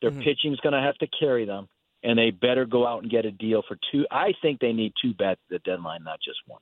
Their 0.00 0.10
Mhm. 0.10 0.22
pitching's 0.22 0.60
going 0.60 0.72
to 0.72 0.80
have 0.80 0.96
to 0.98 1.06
carry 1.06 1.44
them, 1.44 1.68
and 2.02 2.18
they 2.18 2.30
better 2.30 2.64
go 2.64 2.86
out 2.86 3.02
and 3.02 3.10
get 3.10 3.24
a 3.24 3.30
deal 3.30 3.62
for 3.66 3.78
two. 3.92 4.06
I 4.10 4.32
think 4.42 4.60
they 4.60 4.72
need 4.72 4.92
two 5.02 5.14
bats 5.14 5.40
at 5.50 5.62
the 5.64 5.70
deadline, 5.70 6.04
not 6.04 6.18
just 6.24 6.38
one. 6.46 6.60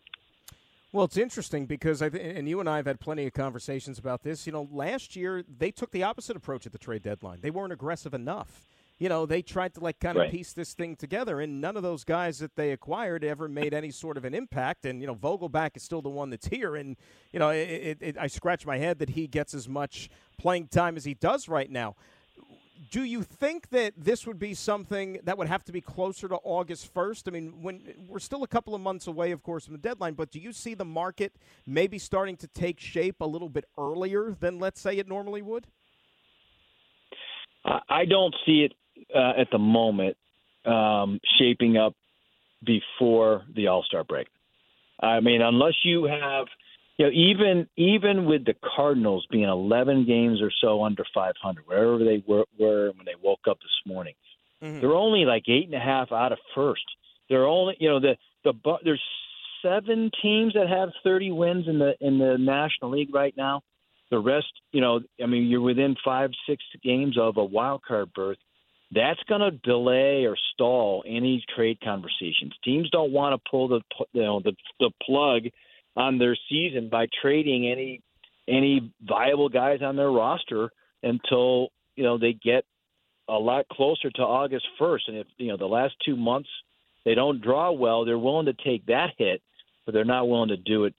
Well, 0.91 1.05
it's 1.05 1.19
interesting 1.19 1.67
because 1.67 2.01
I 2.01 2.09
th- 2.09 2.37
and 2.37 2.49
you 2.49 2.61
and 2.61 2.69
I 2.69 2.77
have 2.77 2.87
had 2.87 2.99
plenty 2.99 3.27
of 3.27 3.35
conversations 3.35 3.99
about 3.99 4.23
this. 4.23 4.47
You 4.47 4.53
know, 4.53 4.69
last 4.73 5.17
year 5.17 5.45
they 5.59 5.71
took 5.71 5.91
the 5.91 6.03
opposite 6.03 6.35
approach 6.37 6.65
at 6.65 6.73
the 6.73 6.79
trade 6.79 7.03
deadline. 7.03 7.39
They 7.43 7.51
weren't 7.51 7.73
aggressive 7.75 8.15
enough. 8.15 8.67
You 8.99 9.09
know, 9.09 9.27
they 9.27 9.43
tried 9.43 9.75
to 9.75 9.81
like 9.81 10.01
kind 10.01 10.17
of 10.17 10.23
Right. 10.23 10.31
piece 10.33 10.53
this 10.55 10.73
thing 10.73 10.97
together, 10.97 11.41
and 11.41 11.61
none 11.61 11.77
of 11.77 11.83
those 11.85 12.03
guys 12.05 12.39
that 12.41 12.57
they 12.57 12.73
acquired 12.73 13.23
ever 13.23 13.49
made 13.49 13.73
any 13.75 13.91
sort 13.91 14.17
of 14.17 14.25
an 14.25 14.35
impact. 14.35 14.87
And 14.87 15.01
you 15.01 15.07
know, 15.07 15.15
Vogelbach 15.15 15.77
is 15.77 15.83
still 15.85 16.03
the 16.03 16.09
one 16.09 16.31
that's 16.31 16.49
here, 16.49 16.75
and 16.75 16.97
you 17.33 17.39
know, 17.39 17.51
it, 17.51 17.69
it, 17.69 17.99
it, 18.01 18.19
I 18.19 18.27
scratch 18.27 18.67
my 18.67 18.79
head 18.79 18.99
that 18.99 19.11
he 19.11 19.27
gets 19.29 19.53
as 19.55 19.69
much 19.69 20.09
playing 20.39 20.69
time 20.69 20.97
as 20.97 21.05
he 21.05 21.15
does 21.15 21.49
right 21.49 21.71
now. 21.71 21.95
Do 22.91 23.03
you 23.03 23.23
think 23.23 23.71
that 23.71 23.95
this 23.97 24.27
would 24.27 24.39
be 24.39 24.55
something 24.55 25.19
that 25.25 25.37
would 25.37 25.49
have 25.49 25.65
to 25.65 25.73
be 25.73 25.81
closer 25.81 26.29
to 26.29 26.37
August 26.37 26.93
1st? 26.95 27.29
I 27.29 27.31
mean, 27.31 27.63
when 27.63 27.83
we're 28.09 28.19
still 28.19 28.43
a 28.43 28.49
couple 28.49 28.75
of 28.75 28.81
months 28.81 29.07
away, 29.07 29.33
of 29.33 29.43
course, 29.43 29.65
from 29.65 29.75
the 29.75 29.81
deadline, 29.81 30.15
but 30.15 30.31
do 30.31 30.39
you 30.39 30.53
see 30.53 30.75
the 30.75 30.85
market 30.85 31.35
maybe 31.67 31.99
starting 31.99 32.37
to 32.37 32.47
take 32.47 32.79
shape 32.79 33.21
a 33.21 33.27
little 33.27 33.49
bit 33.49 33.65
earlier 33.77 34.37
than, 34.39 34.59
let's 34.59 34.81
say, 34.81 34.97
it 34.99 35.09
normally 35.09 35.43
would? 35.43 35.67
I 37.65 38.05
don't 38.07 38.35
see 38.47 38.65
it 38.65 38.73
uh, 39.15 39.41
at 39.41 39.49
the 39.51 39.59
moment 39.59 40.17
um, 40.65 41.21
shaping 41.39 41.77
up 41.77 41.95
before 42.65 43.43
the 43.55 43.67
All 43.67 43.83
Star 43.83 44.05
break. 44.05 44.29
I 45.01 45.21
mean, 45.21 45.43
unless 45.43 45.75
you 45.85 46.05
have– 46.05 46.47
you 46.99 47.07
know, 47.07 47.13
even 47.13 47.69
even 47.77 48.27
with 48.27 48.45
the 48.45 48.55
Cardinals 48.77 49.27
being 49.31 49.49
11 49.49 50.05
games 50.05 50.43
or 50.43 50.51
so 50.61 50.83
under 50.83 51.05
500, 51.15 51.65
wherever 51.67 51.99
they 51.99 52.23
were, 52.27 52.45
were 52.59 52.91
when 52.97 53.07
they 53.07 53.15
woke 53.23 53.47
up 53.49 53.59
this 53.61 53.71
morning, 53.87 54.15
mm-hmm. 54.63 54.81
they're 54.81 54.95
only 54.95 55.25
like 55.25 55.45
eight 55.49 55.67
and 55.67 55.75
a 55.75 55.81
half 55.81 56.11
out 56.11 56.33
of 56.33 56.39
first. 56.55 56.85
They're 57.29 57.47
only, 57.47 57.77
you 57.79 57.89
know, 57.89 58.01
the 58.01 58.17
the 58.45 58.53
there's 58.85 59.03
seven 59.63 60.11
teams 60.21 60.55
that 60.55 60.69
have 60.69 60.91
30 61.05 61.31
wins 61.31 61.69
in 61.69 61.79
the 61.79 61.95
in 62.01 62.19
the 62.19 62.37
National 62.37 62.91
League 62.91 63.15
right 63.15 63.35
now. 63.37 63.63
The 64.11 64.19
rest, 64.19 64.53
you 64.73 64.81
know, 64.81 65.01
I 65.23 65.27
mean, 65.27 65.45
you're 65.45 65.61
within 65.61 65.95
five, 66.05 66.31
six 66.49 66.65
games 66.83 67.19
of 67.19 67.37
a 67.37 67.45
wild 67.45 67.83
card 67.87 68.13
berth. 68.15 68.39
That's 68.91 69.21
going 69.29 69.43
to 69.43 69.51
delay 69.51 70.25
or 70.25 70.35
stall 70.55 71.05
any 71.07 71.45
trade 71.55 71.79
conversations. 71.85 72.55
Teams 72.65 72.89
don't 72.91 73.13
want 73.13 73.35
to 73.35 73.51
pull 73.51 73.69
the 73.69 73.83
you 74.13 74.23
know 74.23 74.41
the 74.41 74.55
the 74.81 74.91
plug 75.03 75.43
on 75.99 76.17
their 76.17 76.37
season 76.49 76.89
by 76.89 77.09
trading 77.21 77.69
any 77.69 78.01
any 78.47 78.93
viable 79.03 79.51
guys 79.51 79.81
on 79.83 79.97
their 79.97 80.11
roster 80.11 80.71
until 81.03 81.69
you 81.97 82.05
know 82.05 82.17
they 82.17 82.33
get 82.33 82.65
a 83.29 83.35
lot 83.35 83.69
closer 83.69 84.09
to 84.11 84.23
August 84.23 84.67
1st. 84.81 85.01
And 85.09 85.17
if 85.19 85.27
you 85.37 85.49
know 85.49 85.57
the 85.59 85.67
last 85.67 85.95
two 86.07 86.17
months 86.17 86.49
they 87.05 87.15
don't 87.15 87.43
draw 87.43 87.73
well, 87.73 88.05
they're 88.05 88.19
willing 88.19 88.47
to 88.47 88.53
take 88.53 88.87
that 88.87 89.11
hit, 89.19 89.43
but 89.85 89.93
they're 89.93 90.05
not 90.05 90.29
willing 90.29 90.51
to 90.51 90.57
do 90.57 90.85
it 90.85 90.95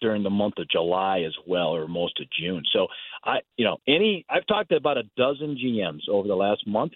during 0.00 0.22
the 0.22 0.30
month 0.30 0.54
of 0.58 0.68
July 0.68 1.22
as 1.26 1.34
well 1.46 1.68
or 1.68 1.88
most 1.88 2.20
of 2.20 2.26
June. 2.30 2.62
So 2.72 2.86
I 3.24 3.38
you 3.56 3.64
know 3.64 3.78
any 3.88 4.24
I've 4.30 4.46
talked 4.46 4.70
to 4.70 4.76
about 4.76 4.98
a 4.98 5.04
dozen 5.16 5.58
GMs 5.62 6.08
over 6.08 6.28
the 6.28 6.36
last 6.36 6.64
month. 6.64 6.92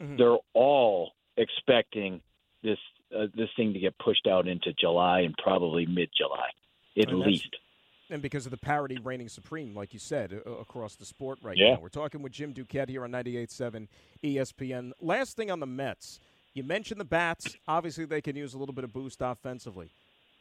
Mm-hmm. 0.00 0.18
They're 0.18 0.36
all 0.52 1.12
expecting 1.38 2.20
this 2.62 2.78
uh, 3.18 3.28
this 3.34 3.48
thing 3.56 3.72
to 3.72 3.78
get 3.78 3.98
pushed 3.98 4.26
out 4.26 4.46
into 4.46 4.74
July 4.78 5.20
and 5.20 5.34
probably 5.42 5.86
mid 5.86 6.10
July 6.14 6.50
at 6.98 7.08
and 7.08 7.20
least. 7.20 7.56
And 8.10 8.22
because 8.22 8.46
of 8.46 8.50
the 8.50 8.58
parity 8.58 8.98
reigning 8.98 9.28
supreme, 9.28 9.74
like 9.74 9.92
you 9.92 9.98
said, 9.98 10.40
uh, 10.46 10.50
across 10.52 10.96
the 10.96 11.04
sport 11.04 11.38
right 11.42 11.56
yeah. 11.56 11.74
now. 11.74 11.80
We're 11.80 11.90
talking 11.90 12.22
with 12.22 12.32
Jim 12.32 12.54
Duquette 12.54 12.88
here 12.88 13.04
on 13.04 13.10
98.7 13.10 13.86
ESPN. 14.24 14.92
Last 15.00 15.36
thing 15.36 15.50
on 15.50 15.60
the 15.60 15.66
Mets. 15.66 16.20
You 16.54 16.64
mentioned 16.64 17.00
the 17.00 17.04
bats. 17.04 17.56
Obviously, 17.68 18.06
they 18.06 18.22
can 18.22 18.34
use 18.34 18.54
a 18.54 18.58
little 18.58 18.74
bit 18.74 18.84
of 18.84 18.92
boost 18.92 19.18
offensively. 19.20 19.90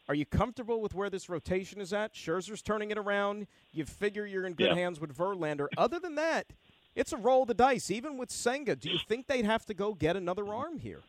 Are 0.07 0.15
you 0.15 0.25
comfortable 0.25 0.79
with 0.81 0.93
where 0.93 1.09
this 1.09 1.27
rotation 1.27 1.81
is 1.81 1.91
at? 1.91 2.13
Scherzer's 2.13 2.61
turning 2.61 2.91
it 2.91 2.97
around. 2.97 3.47
You 3.73 3.85
figure 3.85 4.25
you're 4.25 4.45
in 4.45 4.53
good 4.53 4.67
yeah. 4.67 4.75
hands 4.75 5.01
with 5.01 5.15
Verlander. 5.15 5.67
Other 5.77 5.99
than 5.99 6.15
that, 6.15 6.47
it's 6.95 7.11
a 7.11 7.17
roll 7.17 7.41
of 7.41 7.49
the 7.49 7.53
dice. 7.53 7.91
Even 7.91 8.17
with 8.17 8.31
Senga, 8.31 8.77
do 8.77 8.89
you 8.89 8.99
think 9.07 9.27
they'd 9.27 9.45
have 9.45 9.65
to 9.65 9.73
go 9.73 9.93
get 9.93 10.15
another 10.15 10.47
arm 10.47 10.79
here? 10.79 11.01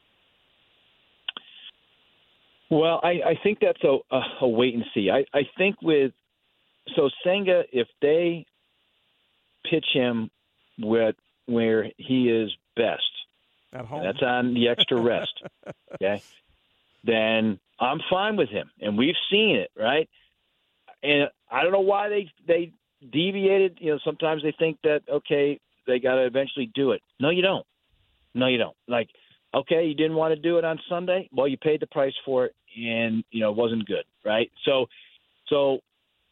Well, 2.70 3.00
I, 3.02 3.20
I 3.24 3.38
think 3.42 3.60
that's 3.60 3.82
a, 3.82 3.98
a, 4.10 4.20
a 4.42 4.48
wait 4.48 4.74
and 4.74 4.84
see. 4.94 5.10
I, 5.10 5.24
I 5.32 5.48
think 5.56 5.80
with 5.80 6.12
so 6.96 7.10
Senga, 7.24 7.64
if 7.72 7.88
they 8.00 8.46
pitch 9.70 9.86
him 9.92 10.30
with 10.78 11.16
where 11.46 11.90
he 11.96 12.28
is 12.28 12.50
best, 12.76 13.02
at 13.72 13.84
home, 13.84 14.02
that's 14.02 14.22
on 14.22 14.54
the 14.54 14.68
extra 14.68 15.00
rest. 15.00 15.42
okay, 15.94 16.22
then 17.04 17.58
I'm 17.80 18.00
fine 18.10 18.36
with 18.36 18.48
him, 18.48 18.70
and 18.80 18.96
we've 18.96 19.16
seen 19.30 19.56
it, 19.56 19.70
right? 19.76 20.08
And 21.02 21.28
I 21.50 21.62
don't 21.62 21.72
know 21.72 21.80
why 21.80 22.08
they 22.08 22.30
they 22.46 22.72
deviated. 23.10 23.78
You 23.80 23.92
know, 23.92 23.98
sometimes 24.04 24.42
they 24.42 24.54
think 24.58 24.78
that 24.84 25.02
okay, 25.10 25.60
they 25.86 25.98
got 25.98 26.16
to 26.16 26.26
eventually 26.26 26.70
do 26.74 26.92
it. 26.92 27.02
No, 27.18 27.30
you 27.30 27.42
don't. 27.42 27.66
No, 28.34 28.46
you 28.46 28.58
don't. 28.58 28.76
Like 28.86 29.08
okay, 29.54 29.86
you 29.86 29.94
didn't 29.94 30.16
want 30.16 30.34
to 30.34 30.40
do 30.40 30.58
it 30.58 30.64
on 30.64 30.78
Sunday. 30.88 31.28
Well, 31.32 31.48
you 31.48 31.56
paid 31.56 31.80
the 31.80 31.86
price 31.86 32.14
for 32.24 32.46
it, 32.46 32.54
and 32.76 33.24
you 33.30 33.40
know 33.40 33.50
it 33.50 33.56
wasn't 33.56 33.86
good, 33.86 34.04
right? 34.24 34.50
So, 34.64 34.86
so 35.48 35.78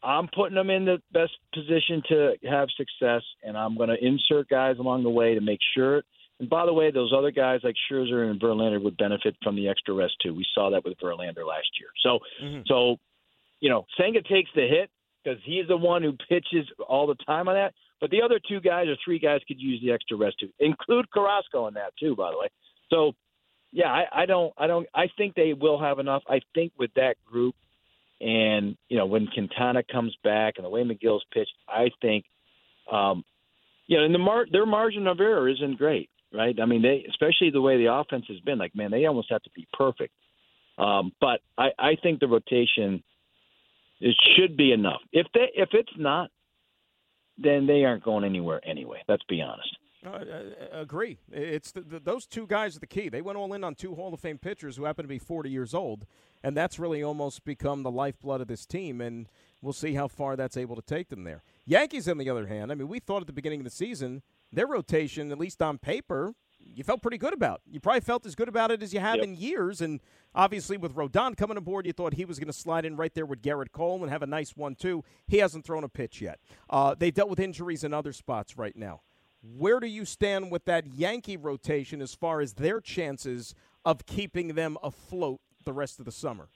I'm 0.03 0.27
putting 0.27 0.55
them 0.55 0.69
in 0.69 0.85
the 0.85 1.01
best 1.11 1.33
position 1.53 2.01
to 2.09 2.33
have 2.49 2.69
success, 2.77 3.23
and 3.43 3.57
I'm 3.57 3.75
going 3.75 3.89
to 3.89 4.05
insert 4.05 4.49
guys 4.49 4.77
along 4.79 5.03
the 5.03 5.09
way 5.09 5.35
to 5.35 5.41
make 5.41 5.59
sure. 5.75 6.03
And 6.39 6.47
by 6.47 6.67
the 6.67 6.73
way, 6.73 6.91
those 6.91 7.13
other 7.17 7.31
guys 7.31 7.61
like 7.63 7.75
Scherzer 7.91 8.29
and 8.29 8.39
Verlander 8.39 8.81
would 8.81 8.95
benefit 8.97 9.35
from 9.43 9.55
the 9.55 9.67
extra 9.67 9.95
rest 9.95 10.13
too. 10.21 10.35
We 10.35 10.45
saw 10.53 10.69
that 10.69 10.85
with 10.85 10.99
Verlander 10.99 11.47
last 11.47 11.69
year. 11.79 11.89
So, 12.03 12.19
mm-hmm. 12.43 12.61
so 12.67 12.97
you 13.59 13.69
know, 13.69 13.85
Senga 13.97 14.21
takes 14.21 14.49
the 14.55 14.67
hit 14.67 14.89
because 15.23 15.39
he's 15.43 15.67
the 15.67 15.77
one 15.77 16.03
who 16.03 16.13
pitches 16.29 16.67
all 16.87 17.07
the 17.07 17.15
time 17.25 17.47
on 17.47 17.55
that. 17.55 17.73
But 17.99 18.11
the 18.11 18.21
other 18.21 18.39
two 18.47 18.61
guys 18.61 18.87
or 18.87 18.95
three 19.03 19.19
guys 19.19 19.41
could 19.47 19.59
use 19.59 19.81
the 19.81 19.91
extra 19.91 20.17
rest 20.17 20.35
too. 20.39 20.49
Include 20.59 21.09
Carrasco 21.11 21.67
in 21.67 21.73
that 21.73 21.93
too, 21.99 22.15
by 22.15 22.31
the 22.31 22.37
way. 22.37 22.47
So, 22.89 23.13
yeah, 23.71 23.87
I, 23.87 24.23
I 24.23 24.25
don't, 24.25 24.53
I 24.57 24.67
don't, 24.67 24.87
I 24.93 25.07
think 25.17 25.35
they 25.35 25.53
will 25.53 25.79
have 25.79 25.99
enough. 25.99 26.23
I 26.27 26.41
think 26.53 26.73
with 26.77 26.91
that 26.95 27.15
group, 27.25 27.55
and 28.19 28.77
you 28.89 28.97
know 28.97 29.05
when 29.05 29.27
Quintana 29.27 29.83
comes 29.83 30.15
back 30.23 30.55
and 30.57 30.65
the 30.65 30.69
way 30.69 30.83
Megill's 30.83 31.23
pitched, 31.31 31.53
I 31.67 31.91
think, 32.01 32.25
um, 32.91 33.23
you 33.85 33.97
know, 33.97 34.05
and 34.05 34.13
the 34.13 34.19
mar- 34.19 34.47
their 34.51 34.65
margin 34.65 35.05
of 35.05 35.19
error 35.19 35.47
isn't 35.47 35.77
great, 35.77 36.09
right? 36.33 36.57
I 36.59 36.65
mean, 36.65 36.81
they, 36.81 37.05
especially 37.09 37.51
the 37.51 37.61
way 37.61 37.77
the 37.77 37.93
offense 37.93 38.25
has 38.29 38.39
been, 38.39 38.57
like 38.57 38.75
man, 38.75 38.91
they 38.91 39.05
almost 39.05 39.29
have 39.31 39.43
to 39.43 39.51
be 39.55 39.67
perfect. 39.73 40.13
Um, 40.77 41.11
but 41.19 41.41
I, 41.57 41.69
I 41.77 41.95
think 42.01 42.19
the 42.19 42.27
rotation 42.27 43.03
it 43.99 44.15
should 44.35 44.57
be 44.57 44.71
enough. 44.71 45.01
If 45.11 45.27
they, 45.33 45.49
if 45.55 45.69
it's 45.73 45.91
not, 45.97 46.29
then 47.37 47.67
they 47.67 47.83
aren't 47.83 48.03
going 48.03 48.23
anywhere 48.23 48.61
anyway. 48.67 49.03
Let's 49.07 49.23
be 49.27 49.41
honest. 49.41 49.75
Uh, 50.13 50.43
agree. 50.71 51.19
It's 51.31 51.71
the, 51.71 51.81
the, 51.81 51.99
those 51.99 52.25
two 52.25 52.47
guys 52.47 52.75
are 52.75 52.79
the 52.79 52.87
key. 52.87 53.09
They 53.09 53.21
went 53.21 53.37
all 53.37 53.53
in 53.53 53.63
on 53.63 53.75
two 53.75 53.95
Hall 53.95 54.13
of 54.13 54.19
Fame 54.19 54.37
pitchers 54.37 54.77
who 54.77 54.85
happen 54.85 55.03
to 55.03 55.09
be 55.09 55.19
40 55.19 55.49
years 55.49 55.73
old, 55.73 56.05
and 56.43 56.55
that's 56.55 56.79
really 56.79 57.03
almost 57.03 57.43
become 57.45 57.83
the 57.83 57.91
lifeblood 57.91 58.41
of 58.41 58.47
this 58.47 58.65
team. 58.65 59.01
And 59.01 59.27
we'll 59.61 59.73
see 59.73 59.93
how 59.93 60.07
far 60.07 60.35
that's 60.35 60.57
able 60.57 60.75
to 60.75 60.81
take 60.81 61.09
them 61.09 61.23
there. 61.23 61.43
Yankees, 61.65 62.07
on 62.07 62.17
the 62.17 62.29
other 62.29 62.47
hand, 62.47 62.71
I 62.71 62.75
mean, 62.75 62.87
we 62.87 62.99
thought 62.99 63.21
at 63.21 63.27
the 63.27 63.33
beginning 63.33 63.61
of 63.61 63.65
the 63.65 63.71
season 63.71 64.21
their 64.51 64.67
rotation, 64.67 65.31
at 65.31 65.37
least 65.37 65.61
on 65.61 65.77
paper, 65.77 66.33
you 66.59 66.83
felt 66.83 67.01
pretty 67.01 67.17
good 67.17 67.33
about. 67.33 67.61
You 67.69 67.79
probably 67.79 68.01
felt 68.01 68.25
as 68.25 68.35
good 68.35 68.47
about 68.47 68.71
it 68.71 68.81
as 68.81 68.93
you 68.93 68.99
have 68.99 69.17
yep. 69.17 69.25
in 69.25 69.35
years. 69.35 69.81
And 69.81 69.99
obviously, 70.33 70.77
with 70.77 70.95
Rodon 70.95 71.35
coming 71.35 71.57
aboard, 71.57 71.85
you 71.85 71.93
thought 71.93 72.13
he 72.13 72.25
was 72.25 72.39
going 72.39 72.47
to 72.47 72.53
slide 72.53 72.85
in 72.85 72.95
right 72.95 73.13
there 73.13 73.25
with 73.25 73.41
Gerrit 73.41 73.71
Cole 73.71 74.01
and 74.01 74.11
have 74.11 74.23
a 74.23 74.27
nice 74.27 74.55
one, 74.55 74.75
too. 74.75 75.03
He 75.27 75.37
hasn't 75.37 75.65
thrown 75.65 75.83
a 75.83 75.89
pitch 75.89 76.21
yet. 76.21 76.39
Uh, 76.69 76.95
they 76.95 77.11
dealt 77.11 77.29
with 77.29 77.39
injuries 77.39 77.83
in 77.83 77.93
other 77.93 78.13
spots 78.13 78.57
right 78.57 78.75
now. 78.75 79.01
Where 79.55 79.79
do 79.79 79.87
you 79.87 80.05
stand 80.05 80.51
with 80.51 80.65
that 80.65 80.87
Yankee 80.87 81.37
rotation 81.37 82.01
as 82.01 82.13
far 82.13 82.41
as 82.41 82.53
their 82.53 82.81
chances 82.81 83.53
of 83.85 84.05
keeping 84.05 84.55
them 84.55 84.77
afloat 84.83 85.39
the 85.63 85.73
rest 85.73 85.99
of 85.99 86.05
the 86.05 86.11
summer? 86.11 86.49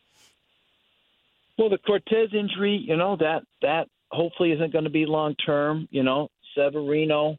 Well, 1.58 1.70
the 1.70 1.78
Cortes 1.78 2.34
injury, 2.34 2.84
you 2.86 2.98
know 2.98 3.16
that 3.18 3.44
that 3.62 3.88
hopefully 4.12 4.52
isn't 4.52 4.74
going 4.74 4.84
to 4.84 4.90
be 4.90 5.06
long 5.06 5.36
term. 5.36 5.88
You 5.92 6.04
know, 6.04 6.30
Severino, 6.56 7.38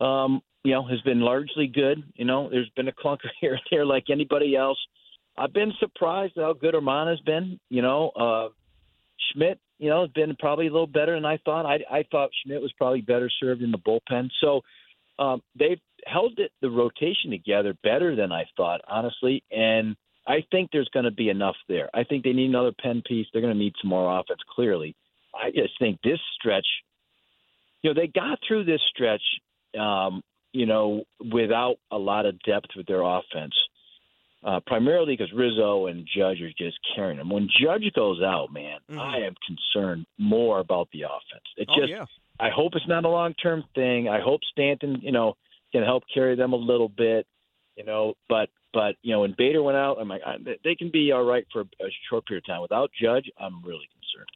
um, 0.00 0.42
you 0.64 0.72
know, 0.72 0.86
has 0.86 1.00
been 1.02 1.20
largely 1.20 1.66
good. 1.66 2.02
You 2.14 2.24
know, 2.24 2.50
there's 2.50 2.70
been 2.76 2.88
a 2.88 2.92
clunker 2.92 3.28
here 3.40 3.52
and 3.52 3.62
there 3.70 3.86
like 3.86 4.04
anybody 4.10 4.56
else. 4.56 4.78
I've 5.36 5.52
been 5.52 5.72
surprised 5.78 6.34
how 6.36 6.52
good 6.52 6.74
Germán 6.74 7.08
has 7.10 7.20
been. 7.20 7.58
You 7.70 7.82
know, 7.82 8.10
uh, 8.10 8.48
Schmidt 9.32 9.58
you 9.84 9.90
know, 9.90 10.06
been 10.14 10.34
probably 10.38 10.66
a 10.66 10.72
little 10.72 10.86
better 10.86 11.14
than 11.14 11.26
I 11.26 11.36
thought. 11.44 11.66
I, 11.66 11.80
I 11.90 12.04
thought 12.10 12.30
Schmidt 12.42 12.62
was 12.62 12.72
probably 12.72 13.02
better 13.02 13.30
served 13.38 13.60
in 13.60 13.70
the 13.70 13.76
bullpen. 13.76 14.30
So 14.40 14.62
um, 15.18 15.42
they've 15.58 15.80
held 16.06 16.38
it, 16.38 16.52
the 16.62 16.70
rotation 16.70 17.30
together 17.30 17.76
better 17.82 18.16
than 18.16 18.32
I 18.32 18.46
thought, 18.56 18.80
honestly. 18.88 19.44
And 19.50 19.94
I 20.26 20.42
think 20.50 20.70
there's 20.72 20.88
going 20.94 21.04
to 21.04 21.10
be 21.10 21.28
enough 21.28 21.56
there. 21.68 21.90
I 21.92 22.04
think 22.04 22.24
they 22.24 22.32
need 22.32 22.48
another 22.48 22.72
pen 22.82 23.02
piece. 23.06 23.26
They're 23.30 23.42
going 23.42 23.52
to 23.52 23.58
need 23.58 23.74
some 23.82 23.90
more 23.90 24.18
offense, 24.18 24.40
clearly. 24.54 24.96
I 25.34 25.50
just 25.50 25.78
think 25.78 25.98
this 26.02 26.20
stretch, 26.38 26.66
you 27.82 27.92
know, 27.92 28.00
they 28.00 28.06
got 28.06 28.38
through 28.48 28.64
this 28.64 28.80
stretch, 28.88 29.20
um, 29.78 30.22
you 30.54 30.64
know, 30.64 31.04
without 31.30 31.76
a 31.90 31.98
lot 31.98 32.24
of 32.24 32.40
depth 32.40 32.68
with 32.74 32.86
their 32.86 33.02
offense 33.02 33.52
uh, 34.44 34.60
primarily 34.66 35.16
because 35.16 35.32
Rizzo 35.32 35.86
and 35.86 36.06
Judge 36.16 36.40
are 36.42 36.50
just 36.58 36.78
carrying 36.94 37.18
them. 37.18 37.30
When 37.30 37.48
Judge 37.48 37.90
goes 37.94 38.20
out, 38.22 38.52
man, 38.52 38.78
mm-hmm. 38.90 39.00
I 39.00 39.18
am 39.18 39.34
concerned 39.46 40.06
more 40.18 40.60
about 40.60 40.88
the 40.92 41.02
offense. 41.02 41.44
It 41.56 41.68
oh, 41.70 41.80
just, 41.80 41.90
yeah. 41.90 42.04
I 42.38 42.50
hope 42.50 42.72
it's 42.74 42.88
not 42.88 43.04
a 43.04 43.08
long 43.08 43.34
term 43.34 43.64
thing. 43.74 44.08
I 44.08 44.20
hope 44.20 44.40
Stanton, 44.52 44.98
you 45.02 45.12
know, 45.12 45.34
can 45.72 45.82
help 45.82 46.02
carry 46.12 46.36
them 46.36 46.52
a 46.52 46.56
little 46.56 46.88
bit, 46.90 47.26
you 47.76 47.84
know. 47.84 48.14
But, 48.28 48.50
but 48.74 48.96
you 49.02 49.12
know, 49.12 49.20
when 49.20 49.34
Bader 49.36 49.62
went 49.62 49.78
out, 49.78 49.96
I'm 49.98 50.08
like, 50.08 50.22
they 50.62 50.74
can 50.74 50.90
be 50.92 51.10
all 51.12 51.24
right 51.24 51.46
for 51.52 51.62
a 51.62 51.90
short 52.10 52.26
period 52.26 52.44
of 52.44 52.52
time. 52.52 52.62
Without 52.62 52.90
Judge, 53.00 53.30
I'm 53.38 53.62
really 53.64 53.88
concerned. 53.92 54.28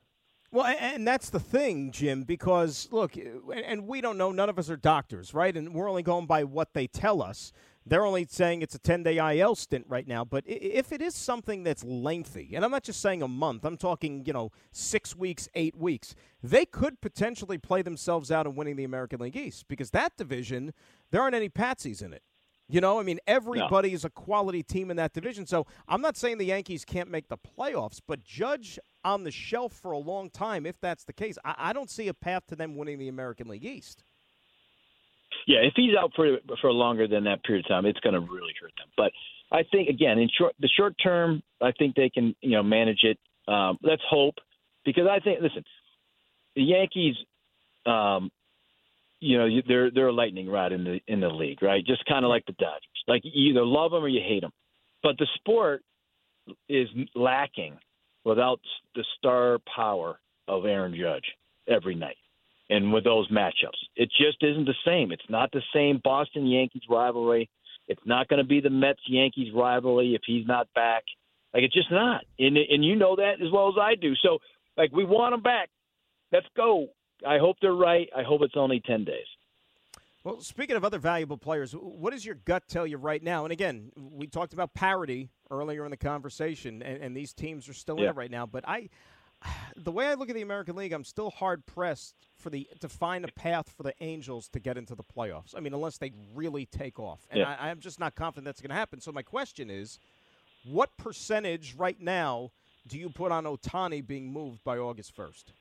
Well, 0.50 0.64
and 0.64 1.06
that's 1.06 1.28
the 1.28 1.40
thing, 1.40 1.92
Jim, 1.92 2.22
because 2.22 2.88
look, 2.90 3.16
and 3.16 3.86
we 3.86 4.00
don't 4.00 4.16
know, 4.16 4.32
none 4.32 4.48
of 4.48 4.58
us 4.58 4.70
are 4.70 4.78
doctors, 4.78 5.34
right? 5.34 5.54
And 5.54 5.74
we're 5.74 5.90
only 5.90 6.02
going 6.02 6.24
by 6.24 6.44
what 6.44 6.72
they 6.72 6.86
tell 6.86 7.20
us. 7.20 7.52
They're 7.88 8.04
only 8.04 8.26
saying 8.28 8.62
it's 8.62 8.74
a 8.74 8.78
10 8.78 9.02
day 9.02 9.38
IL 9.38 9.54
stint 9.54 9.86
right 9.88 10.06
now. 10.06 10.24
But 10.24 10.44
if 10.46 10.92
it 10.92 11.00
is 11.00 11.14
something 11.14 11.62
that's 11.62 11.84
lengthy, 11.84 12.54
and 12.54 12.64
I'm 12.64 12.70
not 12.70 12.84
just 12.84 13.00
saying 13.00 13.22
a 13.22 13.28
month, 13.28 13.64
I'm 13.64 13.76
talking, 13.76 14.24
you 14.26 14.32
know, 14.32 14.52
six 14.72 15.16
weeks, 15.16 15.48
eight 15.54 15.76
weeks, 15.76 16.14
they 16.42 16.66
could 16.66 17.00
potentially 17.00 17.58
play 17.58 17.82
themselves 17.82 18.30
out 18.30 18.46
in 18.46 18.54
winning 18.54 18.76
the 18.76 18.84
American 18.84 19.20
League 19.20 19.36
East 19.36 19.66
because 19.68 19.90
that 19.90 20.16
division, 20.16 20.74
there 21.10 21.22
aren't 21.22 21.34
any 21.34 21.48
patsies 21.48 22.02
in 22.02 22.12
it. 22.12 22.22
You 22.70 22.82
know, 22.82 23.00
I 23.00 23.02
mean, 23.02 23.18
everybody 23.26 23.88
no. 23.88 23.94
is 23.94 24.04
a 24.04 24.10
quality 24.10 24.62
team 24.62 24.90
in 24.90 24.98
that 24.98 25.14
division. 25.14 25.46
So 25.46 25.66
I'm 25.88 26.02
not 26.02 26.18
saying 26.18 26.36
the 26.36 26.44
Yankees 26.44 26.84
can't 26.84 27.10
make 27.10 27.28
the 27.28 27.38
playoffs, 27.38 27.98
but 28.06 28.22
judge 28.22 28.78
on 29.04 29.24
the 29.24 29.30
shelf 29.30 29.72
for 29.72 29.92
a 29.92 29.98
long 29.98 30.28
time 30.28 30.66
if 30.66 30.78
that's 30.78 31.04
the 31.04 31.14
case. 31.14 31.38
I, 31.46 31.54
I 31.56 31.72
don't 31.72 31.88
see 31.88 32.08
a 32.08 32.14
path 32.14 32.46
to 32.48 32.56
them 32.56 32.76
winning 32.76 32.98
the 32.98 33.08
American 33.08 33.48
League 33.48 33.64
East. 33.64 34.04
Yeah, 35.48 35.60
if 35.60 35.72
he's 35.74 35.96
out 35.98 36.12
for 36.14 36.36
for 36.60 36.70
longer 36.70 37.08
than 37.08 37.24
that 37.24 37.42
period 37.42 37.64
of 37.64 37.70
time, 37.70 37.86
it's 37.86 37.98
going 38.00 38.12
to 38.12 38.20
really 38.20 38.52
hurt 38.60 38.72
them. 38.76 38.88
But 38.98 39.12
I 39.50 39.62
think 39.72 39.88
again, 39.88 40.18
in 40.18 40.28
short, 40.38 40.54
the 40.60 40.68
short 40.76 40.94
term, 41.02 41.42
I 41.62 41.72
think 41.72 41.96
they 41.96 42.10
can 42.10 42.36
you 42.42 42.50
know 42.50 42.62
manage 42.62 43.02
it. 43.02 43.18
Um, 43.50 43.78
let's 43.82 44.02
hope 44.08 44.34
because 44.84 45.06
I 45.10 45.20
think 45.20 45.40
listen, 45.40 45.64
the 46.54 46.62
Yankees, 46.62 47.14
um, 47.86 48.30
you 49.20 49.38
know, 49.38 49.48
they're 49.66 49.90
they're 49.90 50.08
a 50.08 50.12
lightning 50.12 50.50
rod 50.50 50.72
in 50.72 50.84
the 50.84 51.00
in 51.08 51.20
the 51.20 51.30
league, 51.30 51.62
right? 51.62 51.82
Just 51.84 52.04
kind 52.04 52.26
of 52.26 52.28
like 52.28 52.44
the 52.44 52.52
Dodgers. 52.52 52.82
Like 53.06 53.22
you 53.24 53.50
either 53.50 53.64
love 53.64 53.92
them 53.92 54.04
or 54.04 54.08
you 54.08 54.20
hate 54.20 54.42
them. 54.42 54.52
But 55.02 55.16
the 55.16 55.26
sport 55.36 55.80
is 56.68 56.88
lacking 57.14 57.78
without 58.22 58.60
the 58.94 59.04
star 59.16 59.60
power 59.74 60.20
of 60.46 60.66
Aaron 60.66 60.94
Judge 60.94 61.24
every 61.66 61.94
night 61.94 62.16
and 62.70 62.92
with 62.92 63.04
those 63.04 63.30
matchups. 63.30 63.78
It 63.96 64.10
just 64.10 64.42
isn't 64.42 64.66
the 64.66 64.74
same. 64.84 65.12
It's 65.12 65.28
not 65.28 65.50
the 65.52 65.62
same 65.74 66.00
Boston 66.02 66.46
Yankees 66.46 66.82
rivalry. 66.88 67.48
It's 67.86 68.02
not 68.04 68.28
going 68.28 68.38
to 68.38 68.48
be 68.48 68.60
the 68.60 68.70
Mets 68.70 69.00
Yankees 69.06 69.52
rivalry 69.54 70.14
if 70.14 70.22
he's 70.26 70.46
not 70.46 70.68
back. 70.74 71.04
Like 71.54 71.62
it's 71.62 71.74
just 71.74 71.90
not. 71.90 72.24
And 72.38 72.56
and 72.56 72.84
you 72.84 72.96
know 72.96 73.16
that 73.16 73.42
as 73.42 73.50
well 73.50 73.68
as 73.68 73.74
I 73.80 73.94
do. 73.94 74.14
So 74.16 74.38
like 74.76 74.92
we 74.92 75.04
want 75.04 75.34
him 75.34 75.42
back. 75.42 75.70
Let's 76.30 76.46
go. 76.56 76.88
I 77.26 77.38
hope 77.38 77.56
they're 77.60 77.72
right. 77.72 78.08
I 78.16 78.22
hope 78.22 78.42
it's 78.42 78.56
only 78.56 78.80
10 78.80 79.04
days. 79.04 79.26
Well, 80.24 80.40
speaking 80.40 80.76
of 80.76 80.84
other 80.84 80.98
valuable 80.98 81.38
players, 81.38 81.72
what 81.72 82.12
does 82.12 82.24
your 82.24 82.34
gut 82.34 82.64
tell 82.68 82.86
you 82.86 82.96
right 82.98 83.22
now? 83.22 83.44
And 83.44 83.52
again, 83.52 83.90
we 83.96 84.26
talked 84.26 84.52
about 84.52 84.74
parity 84.74 85.30
earlier 85.50 85.84
in 85.84 85.90
the 85.90 85.96
conversation, 85.96 86.82
and, 86.82 87.02
and 87.02 87.16
these 87.16 87.32
teams 87.32 87.68
are 87.68 87.72
still 87.72 87.96
yeah. 87.96 88.04
in 88.04 88.10
it 88.10 88.16
right 88.16 88.30
now. 88.30 88.44
But 88.44 88.68
I, 88.68 88.90
the 89.76 89.92
way 89.92 90.06
I 90.06 90.14
look 90.14 90.28
at 90.28 90.34
the 90.34 90.42
American 90.42 90.76
League, 90.76 90.92
I'm 90.92 91.04
still 91.04 91.30
hard 91.30 91.66
pressed 91.66 92.14
for 92.36 92.50
the 92.50 92.68
to 92.80 92.88
find 92.88 93.24
a 93.24 93.32
path 93.32 93.72
for 93.76 93.82
the 93.82 93.94
Angels 94.00 94.48
to 94.50 94.60
get 94.60 94.76
into 94.76 94.94
the 94.94 95.04
playoffs. 95.04 95.54
I 95.56 95.60
mean, 95.60 95.74
unless 95.74 95.98
they 95.98 96.12
really 96.34 96.66
take 96.66 96.98
off, 96.98 97.26
and 97.30 97.40
yeah. 97.40 97.56
I, 97.58 97.68
I'm 97.68 97.80
just 97.80 97.98
not 97.98 98.14
confident 98.14 98.44
that's 98.44 98.60
going 98.60 98.70
to 98.70 98.76
happen. 98.76 99.00
So 99.00 99.12
my 99.12 99.22
question 99.22 99.70
is, 99.70 99.98
what 100.64 100.96
percentage 100.96 101.74
right 101.76 102.00
now 102.00 102.52
do 102.86 102.98
you 102.98 103.10
put 103.10 103.32
on 103.32 103.44
Ohtani 103.44 104.06
being 104.06 104.32
moved 104.32 104.62
by 104.64 104.78
August 104.78 105.14
first? 105.14 105.52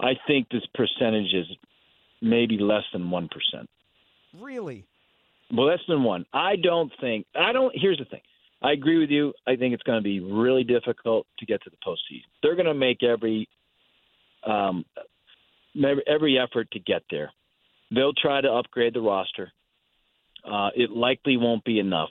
I 0.00 0.12
think 0.26 0.48
this 0.50 0.66
percentage 0.74 1.32
is 1.32 1.46
maybe 2.20 2.58
less 2.58 2.84
than 2.92 3.10
one 3.10 3.28
percent. 3.28 3.68
Really? 4.38 4.86
Well, 5.52 5.66
less 5.66 5.80
than 5.88 6.02
one. 6.02 6.26
I 6.32 6.56
don't 6.56 6.92
think. 7.00 7.26
I 7.34 7.52
don't. 7.52 7.72
Here's 7.74 7.98
the 7.98 8.04
thing. 8.04 8.20
I 8.62 8.72
agree 8.72 8.98
with 8.98 9.10
you. 9.10 9.32
I 9.46 9.56
think 9.56 9.74
it's 9.74 9.82
going 9.82 9.98
to 9.98 10.04
be 10.04 10.20
really 10.20 10.64
difficult 10.64 11.26
to 11.38 11.46
get 11.46 11.62
to 11.64 11.70
the 11.70 11.76
postseason. 11.86 12.24
They're 12.42 12.56
going 12.56 12.66
to 12.66 12.74
make 12.74 13.02
every 13.02 13.48
um, 14.46 14.84
every 16.06 16.38
effort 16.38 16.70
to 16.72 16.78
get 16.78 17.02
there. 17.10 17.32
They'll 17.90 18.14
try 18.14 18.40
to 18.40 18.50
upgrade 18.50 18.94
the 18.94 19.00
roster. 19.00 19.52
Uh, 20.44 20.70
it 20.74 20.90
likely 20.90 21.36
won't 21.36 21.64
be 21.64 21.78
enough 21.78 22.10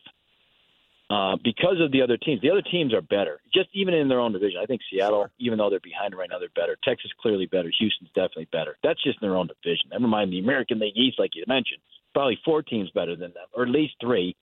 uh, 1.10 1.38
because 1.44 1.80
of 1.82 1.92
the 1.92 2.02
other 2.02 2.18
teams. 2.18 2.42
The 2.42 2.52
other 2.52 2.62
teams 2.62 2.94
are 2.94 3.02
better, 3.02 3.40
just 3.54 3.70
even 3.74 3.94
in 3.94 4.08
their 4.08 4.20
own 4.20 4.34
division. 4.34 4.60
I 4.62 4.66
think 4.66 4.82
Seattle, 4.92 5.24
sure. 5.24 5.32
even 5.40 5.58
though 5.58 5.70
they're 5.70 5.80
behind 5.80 6.16
right 6.16 6.30
now, 6.30 6.40
they're 6.40 6.50
better. 6.56 6.78
Texas 6.84 7.12
clearly 7.22 7.46
better. 7.46 7.72
Houston's 7.80 8.10
definitely 8.16 8.50
better. 8.52 8.78
That's 8.84 9.02
just 9.04 9.22
in 9.22 9.28
their 9.28 9.38
own 9.38 9.48
division. 9.48 9.90
Never 9.92 10.08
mind 10.08 10.32
the 10.32 10.40
American 10.40 10.80
League 10.80 10.98
East, 10.98 11.20
like 11.20 11.32
you 11.36 11.44
mentioned. 11.48 11.82
Probably 12.14 12.40
four 12.46 12.62
teams 12.64 12.90
better 12.92 13.16
than 13.16 13.34
them, 13.34 13.46
or 13.54 13.64
at 13.64 13.70
least 13.70 13.96
three, 14.02 14.36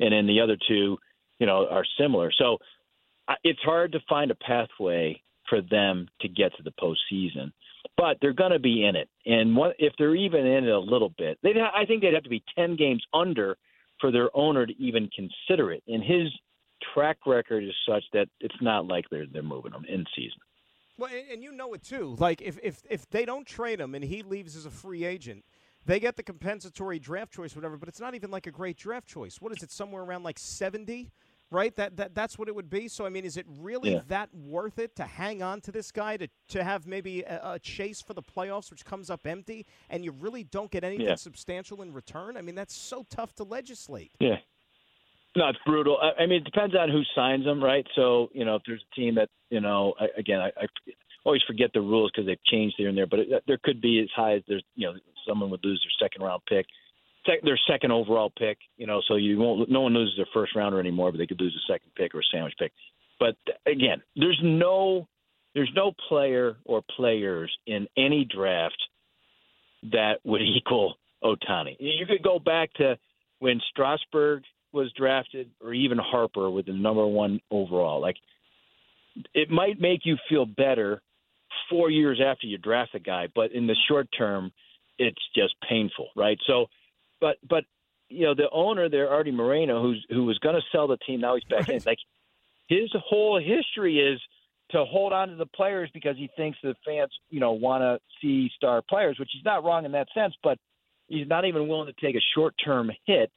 and 0.00 0.12
then 0.12 0.26
the 0.26 0.40
other 0.40 0.56
two, 0.68 0.98
you 1.38 1.46
know, 1.46 1.66
are 1.68 1.84
similar. 1.98 2.32
So 2.36 2.58
it's 3.44 3.60
hard 3.60 3.92
to 3.92 4.00
find 4.08 4.30
a 4.30 4.34
pathway 4.34 5.22
for 5.48 5.60
them 5.60 6.08
to 6.20 6.28
get 6.28 6.52
to 6.56 6.62
the 6.62 6.72
postseason. 6.72 7.52
But 7.96 8.18
they're 8.20 8.32
going 8.32 8.52
to 8.52 8.58
be 8.58 8.84
in 8.84 8.96
it, 8.96 9.08
and 9.26 9.56
what, 9.56 9.74
if 9.78 9.92
they're 9.98 10.14
even 10.14 10.46
in 10.46 10.64
it 10.64 10.70
a 10.70 10.78
little 10.78 11.12
bit, 11.16 11.38
they 11.42 11.50
I 11.50 11.84
think 11.84 12.02
they'd 12.02 12.14
have 12.14 12.24
to 12.24 12.28
be 12.28 12.44
ten 12.56 12.76
games 12.76 13.04
under 13.12 13.56
for 14.00 14.12
their 14.12 14.36
owner 14.36 14.66
to 14.66 14.72
even 14.78 15.08
consider 15.14 15.72
it. 15.72 15.82
And 15.88 16.02
his 16.02 16.28
track 16.94 17.18
record 17.26 17.64
is 17.64 17.74
such 17.88 18.04
that 18.12 18.28
it's 18.40 18.54
not 18.60 18.86
likely 18.86 19.28
they're 19.32 19.42
moving 19.42 19.72
him 19.72 19.84
in 19.88 20.04
season. 20.14 20.38
Well, 20.96 21.10
and 21.30 21.42
you 21.42 21.52
know 21.52 21.72
it 21.74 21.82
too. 21.82 22.16
Like 22.18 22.42
if 22.42 22.58
if 22.62 22.82
if 22.90 23.08
they 23.10 23.24
don't 23.24 23.46
trade 23.46 23.80
him 23.80 23.94
and 23.94 24.04
he 24.04 24.22
leaves 24.22 24.56
as 24.56 24.66
a 24.66 24.70
free 24.70 25.04
agent, 25.04 25.44
they 25.86 26.00
get 26.00 26.16
the 26.16 26.22
compensatory 26.22 26.98
draft 26.98 27.32
choice, 27.32 27.54
whatever. 27.54 27.76
But 27.76 27.88
it's 27.88 28.00
not 28.00 28.14
even 28.14 28.30
like 28.30 28.46
a 28.46 28.50
great 28.50 28.76
draft 28.76 29.06
choice. 29.06 29.40
What 29.40 29.52
is 29.52 29.62
it? 29.62 29.70
Somewhere 29.70 30.02
around 30.02 30.24
like 30.24 30.38
seventy, 30.38 31.10
right? 31.50 31.74
That 31.76 31.96
that 31.96 32.14
that's 32.14 32.38
what 32.38 32.48
it 32.48 32.54
would 32.54 32.70
be. 32.70 32.88
So 32.88 33.06
I 33.06 33.08
mean, 33.08 33.24
is 33.24 33.36
it 33.36 33.46
really 33.48 33.92
yeah. 33.92 34.00
that 34.08 34.34
worth 34.34 34.78
it 34.78 34.96
to 34.96 35.04
hang 35.04 35.42
on 35.42 35.60
to 35.62 35.72
this 35.72 35.90
guy 35.90 36.16
to 36.16 36.28
to 36.48 36.64
have 36.64 36.86
maybe 36.86 37.22
a, 37.22 37.40
a, 37.54 37.58
chase 37.58 38.00
for 38.00 38.14
the 38.14 38.22
playoffs, 38.22 38.70
which 38.70 38.84
comes 38.84 39.10
up 39.10 39.26
empty, 39.26 39.66
and 39.90 40.04
you 40.04 40.12
really 40.12 40.44
don't 40.44 40.70
get 40.70 40.84
anything 40.84 41.06
yeah. 41.06 41.14
substantial 41.14 41.82
in 41.82 41.92
return? 41.92 42.36
I 42.36 42.42
mean, 42.42 42.54
that's 42.54 42.74
so 42.74 43.06
tough 43.10 43.34
to 43.36 43.44
legislate. 43.44 44.12
Yeah. 44.20 44.36
No, 45.36 45.48
it's 45.48 45.58
brutal. 45.64 45.98
I, 46.02 46.22
I 46.22 46.26
mean, 46.26 46.40
it 46.40 46.44
depends 46.44 46.74
on 46.74 46.90
who 46.90 47.02
signs 47.14 47.44
them, 47.44 47.62
right? 47.62 47.86
So, 47.94 48.28
you 48.32 48.44
know, 48.44 48.56
if 48.56 48.62
there's 48.66 48.82
a 48.92 48.94
team 48.94 49.14
that, 49.16 49.28
you 49.50 49.60
know, 49.60 49.94
I, 50.00 50.06
again, 50.16 50.40
I, 50.40 50.48
I 50.60 50.66
always 51.24 51.42
forget 51.46 51.70
the 51.74 51.80
rules 51.80 52.10
because 52.10 52.26
they've 52.26 52.42
changed 52.44 52.76
here 52.78 52.88
and 52.88 52.96
there, 52.96 53.06
but 53.06 53.20
it, 53.20 53.44
there 53.46 53.58
could 53.62 53.80
be 53.80 54.00
as 54.00 54.08
high 54.16 54.34
as 54.34 54.42
there's, 54.48 54.64
you 54.74 54.86
know, 54.86 54.94
someone 55.28 55.50
would 55.50 55.64
lose 55.64 55.84
their 55.84 56.08
second 56.08 56.24
round 56.24 56.42
pick, 56.48 56.66
sec, 57.28 57.42
their 57.42 57.58
second 57.68 57.92
overall 57.92 58.32
pick, 58.36 58.58
you 58.76 58.86
know, 58.86 59.00
so 59.06 59.16
you 59.16 59.38
won't, 59.38 59.70
no 59.70 59.82
one 59.82 59.94
loses 59.94 60.16
their 60.16 60.26
first 60.32 60.54
rounder 60.54 60.80
anymore, 60.80 61.12
but 61.12 61.18
they 61.18 61.26
could 61.26 61.40
lose 61.40 61.54
a 61.54 61.72
second 61.72 61.90
pick 61.96 62.14
or 62.14 62.20
a 62.20 62.22
sandwich 62.32 62.54
pick. 62.58 62.72
But 63.20 63.36
again, 63.66 64.02
there's 64.16 64.40
no, 64.42 65.06
there's 65.54 65.72
no 65.74 65.92
player 66.08 66.56
or 66.64 66.82
players 66.96 67.54
in 67.66 67.86
any 67.96 68.24
draft 68.24 68.78
that 69.92 70.14
would 70.24 70.42
equal 70.56 70.94
Ohtani. 71.22 71.76
You 71.78 72.06
could 72.06 72.22
go 72.22 72.38
back 72.38 72.72
to 72.74 72.98
when 73.40 73.60
Strasburg 73.70 74.42
was 74.72 74.92
drafted 74.96 75.50
or 75.62 75.72
even 75.72 75.98
Harper 75.98 76.50
with 76.50 76.66
the 76.66 76.72
number 76.72 77.06
one 77.06 77.40
overall. 77.50 78.00
Like 78.00 78.16
it 79.34 79.50
might 79.50 79.80
make 79.80 80.00
you 80.04 80.16
feel 80.28 80.46
better 80.46 81.02
four 81.70 81.90
years 81.90 82.20
after 82.24 82.46
you 82.46 82.58
draft 82.58 82.94
a 82.94 82.98
guy, 82.98 83.28
but 83.34 83.52
in 83.52 83.66
the 83.66 83.76
short 83.88 84.08
term, 84.16 84.52
it's 84.98 85.20
just 85.34 85.54
painful, 85.68 86.08
right? 86.16 86.38
So, 86.46 86.66
but 87.20 87.36
but 87.48 87.64
you 88.08 88.24
know 88.24 88.34
the 88.34 88.48
owner 88.50 88.88
there, 88.88 89.10
Artie 89.10 89.30
Moreno, 89.30 89.82
who's 89.82 90.04
who 90.10 90.24
was 90.24 90.38
going 90.38 90.54
to 90.54 90.62
sell 90.72 90.86
the 90.86 90.96
team, 90.98 91.20
now 91.20 91.34
he's 91.34 91.44
back 91.44 91.68
right. 91.68 91.76
in. 91.76 91.82
Like 91.86 91.98
his 92.68 92.90
whole 92.94 93.38
history 93.38 93.98
is 93.98 94.20
to 94.70 94.84
hold 94.84 95.12
on 95.12 95.28
to 95.28 95.36
the 95.36 95.46
players 95.46 95.90
because 95.94 96.16
he 96.16 96.28
thinks 96.36 96.58
the 96.62 96.74
fans, 96.84 97.10
you 97.30 97.40
know, 97.40 97.52
want 97.52 97.82
to 97.82 97.98
see 98.20 98.50
star 98.56 98.82
players, 98.86 99.18
which 99.18 99.34
is 99.34 99.44
not 99.44 99.64
wrong 99.64 99.84
in 99.84 99.92
that 99.92 100.08
sense, 100.14 100.34
but 100.42 100.58
he's 101.06 101.26
not 101.26 101.46
even 101.46 101.68
willing 101.68 101.92
to 101.92 102.06
take 102.06 102.16
a 102.16 102.24
short 102.34 102.54
term 102.62 102.90
hit 103.06 103.30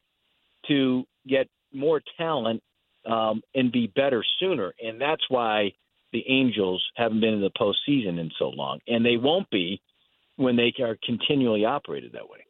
to 0.68 1.06
get 1.28 1.48
more 1.74 2.02
talent 2.18 2.62
um, 3.06 3.42
and 3.56 3.72
be 3.72 3.88
better 3.88 4.24
sooner. 4.40 4.74
And 4.84 5.00
that's 5.00 5.24
why 5.30 5.72
the 6.12 6.24
Angels 6.28 6.86
haven't 6.96 7.22
been 7.22 7.34
in 7.34 7.42
the 7.42 7.52
postseason 7.52 8.20
in 8.20 8.30
so 8.38 8.50
long, 8.50 8.80
and 8.88 9.06
they 9.06 9.18
won't 9.18 9.50
be 9.50 9.82
when 10.36 10.58
they 10.58 10.74
are 10.84 10.98
continually 11.04 11.64
operated 11.64 12.12
that 12.14 12.28
way. 12.30 12.46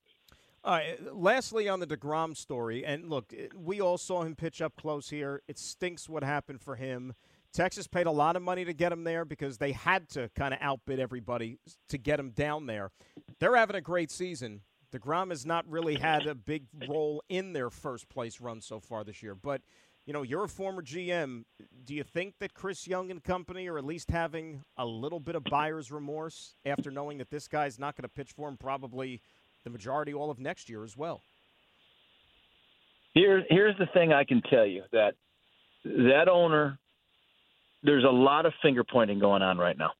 All 0.63 0.74
right. 0.74 1.15
Lastly, 1.15 1.67
on 1.67 1.80
the 1.80 1.88
Degrom 1.88 2.38
story, 2.38 2.86
and 2.86 3.10
look, 3.10 3.34
eh, 3.36 3.47
we 3.56 3.82
all 3.82 3.97
saw 3.97 4.21
him 4.21 4.36
pitch 4.36 4.62
up 4.62 4.76
close 4.76 5.10
here. 5.10 5.41
It 5.47 5.58
stinks 5.58 6.08
what 6.08 6.24
happened 6.24 6.62
for 6.62 6.76
him. 6.76 7.13
Texas 7.52 7.88
paid 7.88 8.06
a 8.06 8.12
lot 8.12 8.36
of 8.36 8.43
money 8.43 8.63
to 8.63 8.74
get 8.74 8.91
him 8.91 9.04
there 9.04 9.26
because 9.26 9.58
they 9.58 9.71
had 9.71 10.08
to 10.10 10.30
kind 10.36 10.54
of 10.54 10.60
outbid 10.62 11.00
everybody 11.00 11.58
to 11.89 11.97
get 11.97 12.19
him 12.19 12.30
down 12.30 12.67
there. 12.67 12.91
They're 13.39 13.56
having 13.56 13.76
a 13.76 13.82
great 13.82 14.12
season. 14.12 14.62
DeGrom 14.93 15.30
has 15.30 15.45
not 15.45 15.67
really 15.67 15.95
had 15.95 16.28
a 16.28 16.36
big 16.36 16.65
role 16.88 17.24
in 17.28 17.54
their 17.54 17.69
first 17.69 18.08
place 18.08 18.39
run 18.39 18.62
so 18.62 18.80
far 18.80 19.04
this 19.04 19.24
year. 19.24 19.36
But, 19.36 19.62
you 20.06 20.13
know, 20.13 20.21
you're 20.21 20.43
a 20.43 20.50
former 20.50 20.82
GM. 20.82 21.43
Do 21.84 21.95
you 21.95 22.04
think 22.04 22.36
that 22.39 22.54
Chris 22.54 22.88
Young 22.88 23.10
and 23.10 23.24
company 23.24 23.67
are 23.67 23.78
at 23.78 23.86
least 23.86 24.12
having 24.12 24.63
a 24.78 24.86
little 24.86 25.19
bit 25.19 25.36
of 25.36 25.43
buyer's 25.45 25.91
remorse 25.91 26.56
after 26.65 26.91
knowing 26.91 27.17
that 27.17 27.32
this 27.32 27.47
guy's 27.47 27.80
not 27.80 27.95
going 27.95 28.04
to 28.04 28.10
pitch 28.10 28.32
for 28.32 28.47
him 28.47 28.58
probably 28.58 29.21
the 29.63 29.69
majority 29.69 30.13
all 30.13 30.32
of 30.32 30.39
next 30.39 30.69
year 30.69 30.84
as 30.84 30.97
well? 30.97 31.21
Here, 33.13 33.43
here's 33.50 33.78
the 33.78 33.88
thing 33.93 34.13
I 34.13 34.24
can 34.24 34.41
tell 34.50 34.65
you 34.65 34.84
that 34.91 35.15
that 35.84 36.30
owner, 36.32 36.80
there's 37.84 38.04
a 38.04 38.12
lot 38.12 38.45
of 38.45 38.54
finger 38.62 38.84
pointing 38.84 39.19
going 39.19 39.41
on 39.41 39.58
right 39.58 39.78
now. 39.78 39.91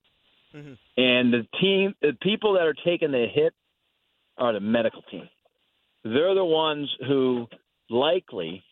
Mm-hmm. 0.54 0.72
And 0.96 1.32
the 1.32 1.46
team, 1.60 1.94
the 2.00 2.16
people 2.22 2.54
that 2.54 2.62
are 2.62 2.74
taking 2.84 3.10
the 3.10 3.26
hit 3.32 3.54
are 4.38 4.52
the 4.52 4.60
medical 4.60 5.02
team. 5.10 5.28
They're 6.04 6.34
the 6.34 6.44
ones 6.44 6.90
who 7.06 7.46
likely 7.90 8.62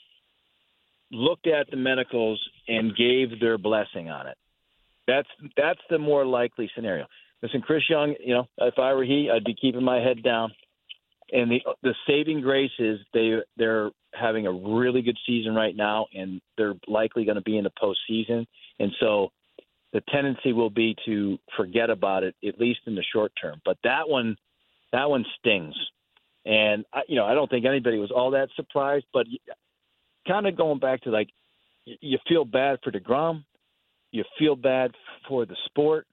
looked 1.13 1.47
at 1.47 1.71
the 1.71 1.77
medicals 1.77 2.41
and 2.69 2.97
gave 2.97 3.41
their 3.41 3.59
blessing 3.59 4.09
on 4.09 4.27
it. 4.27 4.37
That's 5.07 5.29
that's 5.57 5.81
the 5.91 5.99
more 5.99 6.25
likely 6.25 6.71
scenario. 6.75 7.07
Listen, 7.43 7.63
Chris 7.63 7.83
Young, 7.89 8.15
you 8.21 8.35
know, 8.35 8.47
if 8.59 8.79
I 8.79 8.93
were 8.93 9.05
he, 9.05 9.31
I'd 9.31 9.45
be 9.45 9.55
keeping 9.55 9.83
my 9.83 9.99
head 9.99 10.23
down. 10.23 10.53
And 11.33 11.51
the 11.51 11.61
the 11.83 11.95
saving 12.07 12.41
grace 12.41 12.71
is 12.79 12.99
they 13.15 13.39
they're 13.57 13.91
having 14.15 14.47
a 14.47 14.53
really 14.53 15.03
good 15.03 15.19
season 15.27 15.55
right 15.55 15.77
now, 15.77 16.07
and 16.15 16.41
they're 16.57 16.75
likely 16.89 17.25
going 17.25 17.37
to 17.37 17.43
be 17.43 17.57
in 17.57 17.65
the 17.65 17.73
postseason. 17.81 18.47
And 18.79 18.93
so 18.99 19.31
the 19.93 20.03
tendency 20.13 20.53
will 20.53 20.71
be 20.71 20.97
to 21.07 21.39
forget 21.57 21.91
about 21.91 22.23
it 22.23 22.35
at 22.47 22.59
least 22.59 22.81
in 22.87 22.95
the 22.95 23.05
short 23.13 23.33
term. 23.41 23.61
But 23.65 23.79
that 23.85 24.09
one, 24.09 24.37
that 24.93 25.09
one 25.09 25.25
stings. 25.39 25.75
And 26.45 26.85
I, 26.93 27.03
you 27.09 27.17
know, 27.17 27.27
I 27.27 27.35
don't 27.35 27.51
think 27.51 27.67
anybody 27.67 27.99
was 27.99 28.11
all 28.11 28.33
that 28.33 28.49
surprised. 28.57 29.07
But 29.13 29.27
kind 30.27 30.47
of 30.47 30.57
going 30.57 30.79
back 30.79 31.03
to 31.03 31.11
like, 31.11 31.29
you 31.85 32.19
feel 32.29 32.45
bad 32.45 32.79
for 32.83 32.91
Degrom, 32.91 33.45
you 34.13 34.25
feel 34.39 34.57
bad 34.57 34.93
for 35.29 35.45
the 35.45 35.57
sport, 35.67 36.07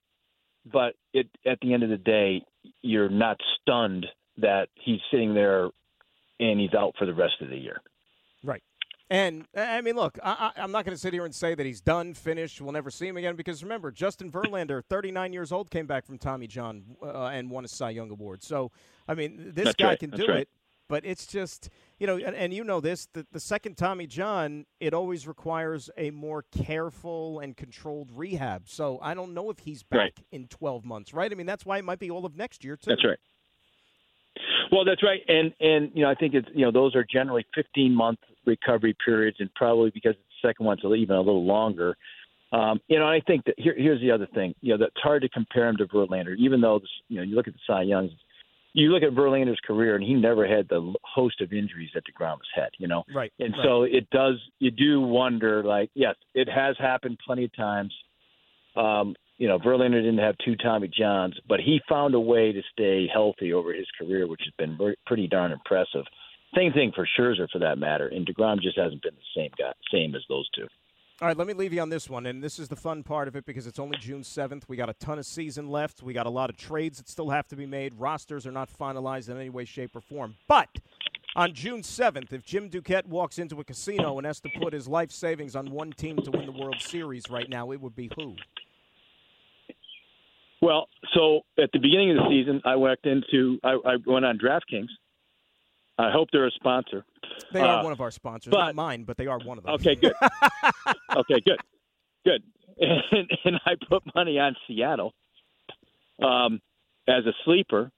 but 0.71 0.95
it 1.13 1.27
at 1.45 1.59
the 1.61 1.73
end 1.73 1.83
of 1.83 1.89
the 1.89 1.97
day, 1.97 2.43
you're 2.81 3.09
not 3.09 3.37
stunned 3.61 4.05
that 4.37 4.69
he's 4.75 4.99
sitting 5.11 5.33
there 5.33 5.69
and 6.39 6.59
he's 6.59 6.73
out 6.73 6.93
for 6.97 7.05
the 7.05 7.13
rest 7.13 7.35
of 7.41 7.49
the 7.49 7.57
year. 7.57 7.81
Right. 8.43 8.61
And 9.09 9.45
I 9.55 9.79
mean, 9.81 9.95
look, 9.95 10.19
I, 10.21 10.51
am 10.57 10.71
not 10.71 10.83
going 10.83 10.93
to 10.95 10.99
sit 10.99 11.13
here 11.13 11.23
and 11.23 11.33
say 11.33 11.55
that 11.55 11.65
he's 11.65 11.79
done, 11.79 12.13
finished, 12.13 12.59
we'll 12.61 12.73
never 12.73 12.91
see 12.91 13.07
him 13.07 13.15
again. 13.15 13.35
Because 13.37 13.63
remember, 13.63 13.89
Justin 13.89 14.29
Verlander, 14.29 14.83
39 14.83 15.31
years 15.31 15.51
old, 15.51 15.71
came 15.71 15.87
back 15.87 16.05
from 16.05 16.17
Tommy 16.17 16.45
John 16.45 16.83
uh, 17.01 17.27
and 17.27 17.49
won 17.49 17.63
a 17.63 17.69
Cy 17.69 17.91
Young 17.91 18.11
award. 18.11 18.43
So, 18.43 18.71
I 19.07 19.13
mean, 19.15 19.53
this 19.53 19.65
That's 19.65 19.75
guy 19.77 19.87
right. 19.87 19.99
can 19.99 20.09
That's 20.09 20.23
do 20.23 20.27
right. 20.29 20.41
it. 20.41 20.49
But 20.89 21.05
it's 21.05 21.25
just, 21.27 21.69
you 21.99 22.07
know, 22.07 22.15
and, 22.17 22.33
and 22.35 22.53
you 22.53 22.63
know 22.63 22.79
this, 22.79 23.07
the, 23.11 23.25
the 23.33 23.41
second 23.41 23.75
Tommy 23.75 24.07
John, 24.07 24.65
it 24.79 24.93
always 24.93 25.27
requires 25.27 25.89
a 25.97 26.11
more 26.11 26.45
careful 26.63 27.39
and 27.39 27.57
controlled 27.57 28.09
rehab. 28.13 28.69
So 28.69 28.97
I 29.01 29.13
don't 29.13 29.33
know 29.33 29.49
if 29.49 29.59
he's 29.59 29.83
back 29.83 29.99
Right. 29.99 30.19
in 30.31 30.47
12 30.47 30.85
months, 30.85 31.13
right? 31.13 31.29
I 31.29 31.35
mean, 31.35 31.45
that's 31.45 31.65
why 31.65 31.77
it 31.77 31.83
might 31.83 31.99
be 31.99 32.09
all 32.09 32.25
of 32.25 32.37
next 32.37 32.63
year, 32.63 32.77
too. 32.77 32.91
That's 32.91 33.03
right. 33.03 33.19
Well, 34.71 34.85
that's 34.85 35.03
right, 35.03 35.21
and 35.27 35.53
and 35.59 35.91
you 35.93 36.03
know 36.03 36.09
I 36.09 36.15
think 36.15 36.33
it's 36.33 36.47
you 36.53 36.65
know 36.65 36.71
those 36.71 36.95
are 36.95 37.05
generally 37.11 37.45
15 37.55 37.93
month 37.93 38.19
recovery 38.45 38.95
periods, 39.03 39.37
and 39.39 39.53
probably 39.55 39.91
because 39.91 40.15
the 40.15 40.47
second 40.47 40.65
one's 40.65 40.81
even 40.83 41.15
a 41.15 41.21
little 41.21 41.45
longer. 41.45 41.95
Um, 42.51 42.79
you 42.87 42.97
know, 42.97 43.05
I 43.07 43.19
think 43.27 43.43
that 43.45 43.55
here, 43.57 43.75
here's 43.77 43.99
the 43.99 44.11
other 44.11 44.27
thing. 44.33 44.55
You 44.61 44.73
know, 44.73 44.77
that's 44.85 45.01
hard 45.03 45.21
to 45.23 45.29
compare 45.29 45.67
him 45.67 45.77
to 45.77 45.85
Verlander, 45.85 46.35
even 46.37 46.61
though 46.61 46.79
this, 46.79 46.89
you 47.09 47.17
know 47.17 47.23
you 47.23 47.35
look 47.35 47.47
at 47.47 47.53
the 47.53 47.59
Cy 47.67 47.81
Youngs, 47.83 48.11
you 48.73 48.89
look 48.91 49.03
at 49.03 49.09
Verlander's 49.09 49.59
career, 49.65 49.95
and 49.95 50.03
he 50.03 50.13
never 50.13 50.47
had 50.47 50.69
the 50.69 50.93
host 51.03 51.41
of 51.41 51.51
injuries 51.51 51.89
that 51.93 52.03
Degrom 52.05 52.37
has 52.37 52.63
had. 52.63 52.69
You 52.77 52.87
know, 52.87 53.03
Right. 53.13 53.33
and 53.39 53.53
right. 53.53 53.63
so 53.63 53.83
it 53.83 54.09
does. 54.11 54.35
You 54.59 54.71
do 54.71 55.01
wonder, 55.01 55.63
like, 55.63 55.89
yes, 55.93 56.15
it 56.33 56.47
has 56.47 56.77
happened 56.77 57.17
plenty 57.25 57.45
of 57.45 57.55
times. 57.55 57.93
Um, 58.75 59.15
you 59.37 59.47
know, 59.47 59.59
Verlander 59.59 60.01
didn't 60.01 60.17
have 60.17 60.35
two 60.43 60.55
Tommy 60.55 60.87
Johns, 60.87 61.39
but 61.47 61.59
he 61.59 61.79
found 61.87 62.15
a 62.15 62.19
way 62.19 62.51
to 62.51 62.61
stay 62.71 63.07
healthy 63.11 63.53
over 63.53 63.73
his 63.73 63.87
career, 63.99 64.27
which 64.27 64.41
has 64.43 64.53
been 64.57 64.77
pretty 65.05 65.27
darn 65.27 65.51
impressive. 65.51 66.05
Same 66.55 66.73
thing 66.73 66.91
for 66.95 67.07
Scherzer, 67.17 67.47
for 67.51 67.59
that 67.59 67.77
matter. 67.77 68.07
And 68.07 68.25
Degrom 68.25 68.61
just 68.61 68.77
hasn't 68.77 69.01
been 69.03 69.13
the 69.15 69.41
same 69.41 69.51
guy, 69.57 69.71
same 69.91 70.15
as 70.15 70.21
those 70.29 70.49
two. 70.55 70.67
All 71.19 71.27
right, 71.27 71.37
let 71.37 71.47
me 71.47 71.53
leave 71.53 71.73
you 71.73 71.81
on 71.81 71.89
this 71.89 72.09
one, 72.09 72.27
and 72.27 72.43
this 72.43 72.59
is 72.59 72.67
the 72.67 72.75
fun 72.75 73.01
part 73.01 73.27
of 73.27 73.35
it 73.35 73.43
because 73.45 73.65
it's 73.65 73.79
only 73.79 73.97
June 73.97 74.21
7th. 74.21 74.63
We 74.67 74.77
got 74.77 74.89
a 74.89 74.93
ton 74.93 75.17
of 75.17 75.25
season 75.25 75.67
left. 75.67 76.03
We 76.03 76.13
got 76.13 76.27
a 76.27 76.29
lot 76.29 76.51
of 76.51 76.57
trades 76.57 76.99
that 76.99 77.09
still 77.09 77.31
have 77.31 77.47
to 77.47 77.55
be 77.55 77.65
made. 77.65 77.95
Rosters 77.95 78.45
are 78.45 78.51
not 78.51 78.69
finalized 78.69 79.27
in 79.27 79.35
any 79.35 79.49
way, 79.49 79.65
shape, 79.65 79.95
or 79.95 80.01
form. 80.01 80.35
But 80.47 80.69
on 81.35 81.53
June 81.53 81.81
7th, 81.81 82.33
if 82.33 82.45
Jim 82.45 82.69
Duquette 82.69 83.07
walks 83.07 83.39
into 83.39 83.59
a 83.59 83.63
casino 83.63 84.19
and 84.19 84.27
has 84.27 84.39
to 84.41 84.49
put 84.61 84.73
his 84.73 84.87
life 84.87 85.11
savings 85.11 85.55
on 85.55 85.71
one 85.71 85.91
team 85.91 86.17
to 86.17 86.29
win 86.29 86.45
the 86.45 86.51
World 86.51 86.79
Series 86.79 87.23
right 87.31 87.49
now, 87.49 87.71
it 87.71 87.81
would 87.81 87.95
be 87.95 88.11
who? 88.15 88.35
Well, 90.61 90.87
so 91.13 91.41
at 91.61 91.69
the 91.71 91.79
beginning 91.79 92.11
of 92.11 92.17
the 92.17 92.29
season, 92.29 92.61
I 92.65 92.75
went 92.75 92.99
into 93.03 93.59
I, 93.63 93.77
I 93.85 93.95
went 94.05 94.25
on 94.25 94.37
DraftKings. 94.39 94.87
I 95.99 96.11
hope 96.11 96.29
they're 96.31 96.47
a 96.47 96.51
sponsor. 96.51 97.03
They 97.51 97.59
are 97.61 97.79
Uh, 97.79 97.83
one 97.83 97.91
of 97.91 98.01
our 98.01 98.11
sponsors, 98.11 98.51
but- 98.51 98.57
not 98.65 98.75
mine, 98.75 99.03
but 99.03 99.17
they 99.17 99.27
are 99.27 99.39
one 99.39 99.57
of 99.57 99.63
them. 99.63 99.73
Okay, 99.75 99.95
good. 99.95 100.13
okay, 101.15 101.39
good, 101.45 101.59
good. 102.25 102.43
And, 102.79 103.31
and 103.43 103.59
I 103.65 103.71
put 103.89 104.03
money 104.13 104.37
on 104.37 104.55
Seattle 104.67 105.11
um, 106.21 106.61
as 107.07 107.25
a 107.25 107.33
sleeper, 107.43 107.91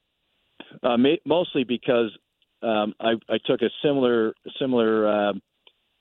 uh, 0.82 0.95
mostly 1.26 1.65
because 1.65 2.17
um, 2.63 2.93
I, 2.98 3.15
I 3.28 3.39
took 3.45 3.62
a 3.62 3.69
similar 3.84 4.34
similar 4.58 5.06
um, 5.08 5.41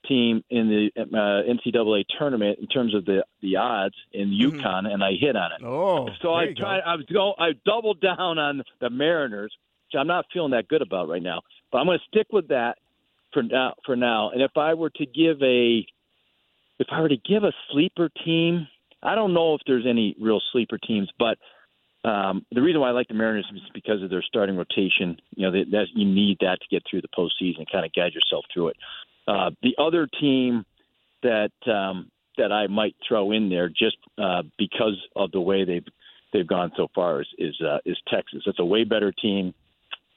team 0.09 0.43
in 0.51 0.69
the 0.69 0.91
uh, 1.01 1.43
NCAA 1.53 2.05
tournament 2.19 2.59
in 2.59 2.67
terms 2.67 2.95
of 2.95 3.05
the 3.05 3.25
the 3.43 3.57
odds 3.57 3.95
in 4.13 4.31
Mhm. 4.31 4.61
UConn, 4.63 4.87
and 4.93 5.05
I 5.05 5.13
hit 5.13 5.37
on 5.37 5.53
it. 5.53 5.63
Oh, 5.65 6.09
So 6.23 6.33
I 6.33 6.45
you 6.45 6.55
go. 6.55 6.61
tried. 6.63 6.81
I 6.81 6.97
was 6.97 7.05
go. 7.07 7.35
I 7.39 7.53
doubled 7.65 8.01
down 8.01 8.39
on 8.39 8.63
the 8.81 8.91
Mariners, 8.91 9.53
which 9.87 9.99
I'm 10.01 10.07
not 10.07 10.27
feeling 10.33 10.53
that 10.53 10.69
good 10.69 10.83
about 10.83 11.09
right 11.09 11.23
now. 11.23 11.43
But 11.71 11.79
I'm 11.79 11.87
going 11.87 11.99
to 11.99 12.05
stick 12.07 12.29
with 12.33 12.49
that 12.49 12.79
for 13.33 13.43
now. 13.43 13.75
For 13.85 13.95
now, 13.97 14.31
and 14.31 14.41
if 14.43 14.57
I 14.57 14.75
were 14.75 14.91
to 14.91 15.07
give 15.07 15.43
a, 15.43 15.87
if 16.79 16.87
I 16.91 17.01
were 17.01 17.09
to 17.11 17.17
give 17.19 17.45
a 17.45 17.53
sleeper 17.71 18.09
team, 18.25 18.67
I 19.03 19.15
don't 19.15 19.35
know 19.35 19.55
if 19.55 19.61
there's 19.67 19.87
any 19.87 20.17
real 20.19 20.41
sleeper 20.53 20.79
teams, 20.79 21.09
but 21.19 21.39
um, 22.05 22.47
the 22.53 22.63
reason 22.63 22.81
why 22.81 22.89
I 22.89 22.93
like 22.93 23.09
the 23.09 23.15
Mariners 23.15 23.47
is 23.55 23.61
because 23.75 24.03
of 24.03 24.11
their 24.11 24.23
starting 24.23 24.57
rotation. 24.57 25.21
You 25.37 25.47
know, 25.47 25.53
that, 25.53 25.71
that 25.73 25.87
you 25.95 26.05
need 26.07 26.39
that 26.41 26.59
to 26.61 26.67
get 26.71 26.83
through 26.89 27.03
the 27.03 27.09
postseason, 27.09 27.67
kind 27.71 27.85
of 27.85 27.93
guide 27.93 28.15
yourself 28.15 28.45
through 28.55 28.69
it. 28.69 28.77
Uh, 29.29 29.51
the 29.63 29.75
other 29.79 30.09
team 30.21 30.65
that 31.23 31.51
um, 31.67 32.11
that 32.39 32.51
I 32.51 32.67
might 32.67 32.97
throw 33.07 33.33
in 33.33 33.51
there 33.51 33.69
just 33.69 33.99
uh, 34.17 34.43
because 34.57 34.97
of 35.17 35.31
the 35.33 35.41
way 35.41 35.65
they've 35.65 35.85
they've 36.33 36.47
gone 36.47 36.73
so 36.77 36.89
far 36.95 37.21
is 37.21 37.29
is, 37.39 37.61
uh, 37.61 37.79
is 37.85 37.97
Texas. 38.09 38.43
It's 38.47 38.59
a 38.59 38.65
way 38.65 38.85
better 38.85 39.13
team, 39.13 39.53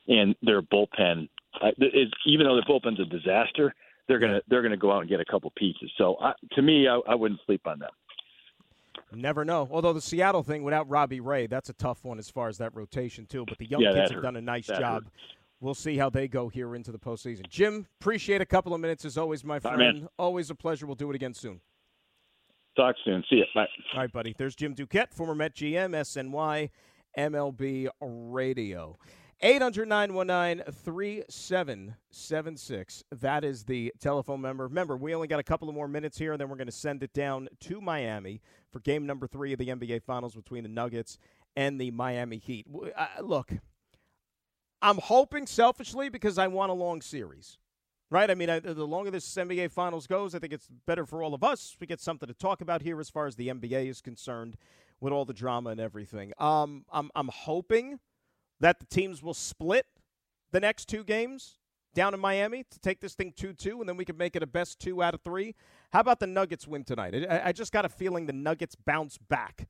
and 0.08 0.36
their 0.42 0.62
bullpen 0.62 1.28
uh, 1.62 1.72
is 1.80 2.10
even 2.26 2.46
though 2.46 2.56
their 2.56 2.64
bullpen's 2.64 3.00
a 3.02 3.06
disaster, 3.06 3.74
they're 4.08 4.20
gonna 4.20 4.42
they're 4.48 4.62
gonna 4.62 4.78
go 4.78 4.92
out 4.94 5.02
and 5.02 5.10
get 5.10 5.20
a 5.20 5.26
couple 5.26 5.52
pieces. 5.58 5.92
So 5.98 6.16
I, 6.22 6.34
to 6.54 6.62
me, 6.62 6.88
I, 6.88 7.00
I 7.08 7.16
wouldn't 7.16 7.42
sleep 7.46 7.68
on 7.68 7.80
them. 7.80 7.90
Never 9.14 9.44
know. 9.44 9.68
Although 9.70 9.94
the 9.94 10.02
Seattle 10.02 10.44
thing 10.44 10.64
without 10.64 10.90
Robbie 10.90 11.20
Ray, 11.20 11.48
that's 11.48 11.70
a 11.70 11.74
tough 11.74 12.06
one 12.06 12.18
as 12.18 12.30
far 12.30 12.48
as 12.48 12.60
that 12.60 12.74
rotation 12.76 13.26
too. 13.26 13.44
But 13.46 13.58
the 13.58 13.66
young 13.66 13.82
Yeah, 13.82 13.92
kids 13.94 14.12
have 14.12 14.16
hurt. 14.18 14.22
done 14.24 14.36
a 14.38 14.42
nice 14.42 14.68
That 14.68 14.80
job. 14.80 15.06
We'll 15.62 15.76
see 15.76 15.96
how 15.96 16.10
they 16.10 16.28
go 16.28 16.50
here 16.50 16.76
into 16.76 16.92
the 16.92 16.98
postseason. 16.98 17.48
Jim, 17.48 17.86
appreciate 18.02 18.42
a 18.42 18.46
couple 18.46 18.74
of 18.74 18.82
minutes 18.82 19.06
as 19.06 19.18
always, 19.18 19.44
my 19.44 19.60
friend. 19.60 19.78
man. 19.78 20.08
Always 20.18 20.50
a 20.50 20.56
pleasure. 20.56 20.88
We'll 20.88 20.96
do 20.96 21.10
it 21.12 21.16
again 21.16 21.36
soon. 21.36 21.62
Talk 22.76 22.96
soon. 23.06 23.24
See 23.30 23.36
you. 23.38 23.46
Bye. 23.54 23.68
All 23.94 24.00
right, 24.00 24.12
buddy. 24.12 24.34
There's 24.38 24.56
Jim 24.56 24.74
Duquette, 24.74 25.14
former 25.14 25.36
Met 25.36 25.56
GM, 25.56 25.92
SNY, 25.92 26.70
MLB 27.18 27.88
Radio. 28.02 28.98
800 29.44 29.88
919 29.88 30.64
3776. 30.72 33.04
That 33.12 33.44
is 33.44 33.64
the 33.66 33.92
telephone 34.00 34.42
number. 34.42 34.68
Remember, 34.68 34.96
we 34.96 35.16
only 35.16 35.28
got 35.28 35.40
a 35.40 35.44
couple 35.44 35.68
of 35.68 35.76
more 35.76 35.88
minutes 35.88 36.18
here, 36.18 36.32
and 36.34 36.42
then 36.42 36.50
we're 36.50 36.58
going 36.58 36.68
to 36.68 36.72
send 36.72 37.04
it 37.04 37.14
down 37.14 37.48
to 37.62 37.82
Miami 37.82 38.42
for 38.72 38.80
game 38.80 39.06
number 39.06 39.28
three 39.28 39.54
of 39.54 39.60
the 39.60 39.68
NBA 39.68 40.04
Finals 40.04 40.36
between 40.36 40.64
the 40.64 40.70
Nuggets 40.70 41.18
and 41.56 41.82
the 41.82 41.92
Miami 41.92 42.38
Heat. 42.38 42.68
Uh, 42.96 43.08
look, 43.22 43.52
I'm 44.82 44.98
hoping 44.98 45.46
selfishly 45.46 46.10
because 46.10 46.38
I 46.38 46.48
want 46.48 46.72
a 46.72 46.74
long 46.74 47.02
series. 47.02 47.58
Right? 48.10 48.30
I 48.30 48.36
mean, 48.36 48.50
I, 48.50 48.60
the 48.60 48.86
longer 48.86 49.10
this 49.10 49.26
NBA 49.36 49.72
Finals 49.72 50.06
goes, 50.06 50.36
I 50.36 50.40
think 50.40 50.52
it's 50.52 50.68
better 50.86 51.06
for 51.06 51.24
all 51.24 51.34
of 51.34 51.46
us. 51.46 51.78
We 51.80 51.88
get 51.88 52.02
something 52.02 52.28
to 52.28 52.34
talk 52.34 52.60
about 52.60 52.82
here 52.82 53.00
as 53.00 53.10
far 53.10 53.26
as 53.26 53.38
the 53.38 53.48
NBA 53.48 53.88
is 53.88 54.02
concerned 54.02 54.58
with 55.00 55.14
all 55.14 55.24
the 55.24 55.34
drama 55.34 55.70
and 55.70 55.80
everything. 55.80 56.34
Um, 56.38 56.84
I'm, 56.92 57.10
I'm 57.16 57.30
hoping 57.30 58.00
that 58.60 58.80
the 58.80 58.86
teams 58.86 59.24
will 59.24 59.34
split 59.34 59.86
the 60.52 60.60
next 60.60 60.90
two 60.90 61.06
games 61.06 61.58
down 61.94 62.14
in 62.14 62.20
Miami 62.20 62.66
to 62.70 62.80
take 62.80 63.00
this 63.00 63.16
thing 63.16 63.34
2 63.36 63.54
2, 63.54 63.80
and 63.80 63.90
then 63.90 63.98
we 63.98 64.06
can 64.06 64.18
make 64.18 64.36
it 64.36 64.44
a 64.44 64.48
best 64.48 64.80
two 64.80 65.04
out 65.04 65.14
of 65.14 65.22
three. 65.22 65.56
How 65.92 66.00
about 66.00 66.20
the 66.20 66.28
Nuggets 66.28 66.68
win 66.68 66.84
tonight? 66.84 67.16
I, 67.30 67.50
I 67.50 67.52
just 67.52 67.72
got 67.72 67.86
a 67.86 67.90
feeling 67.90 68.26
the 68.26 68.34
Nuggets 68.34 68.76
bounce 68.76 69.18
back 69.18 69.68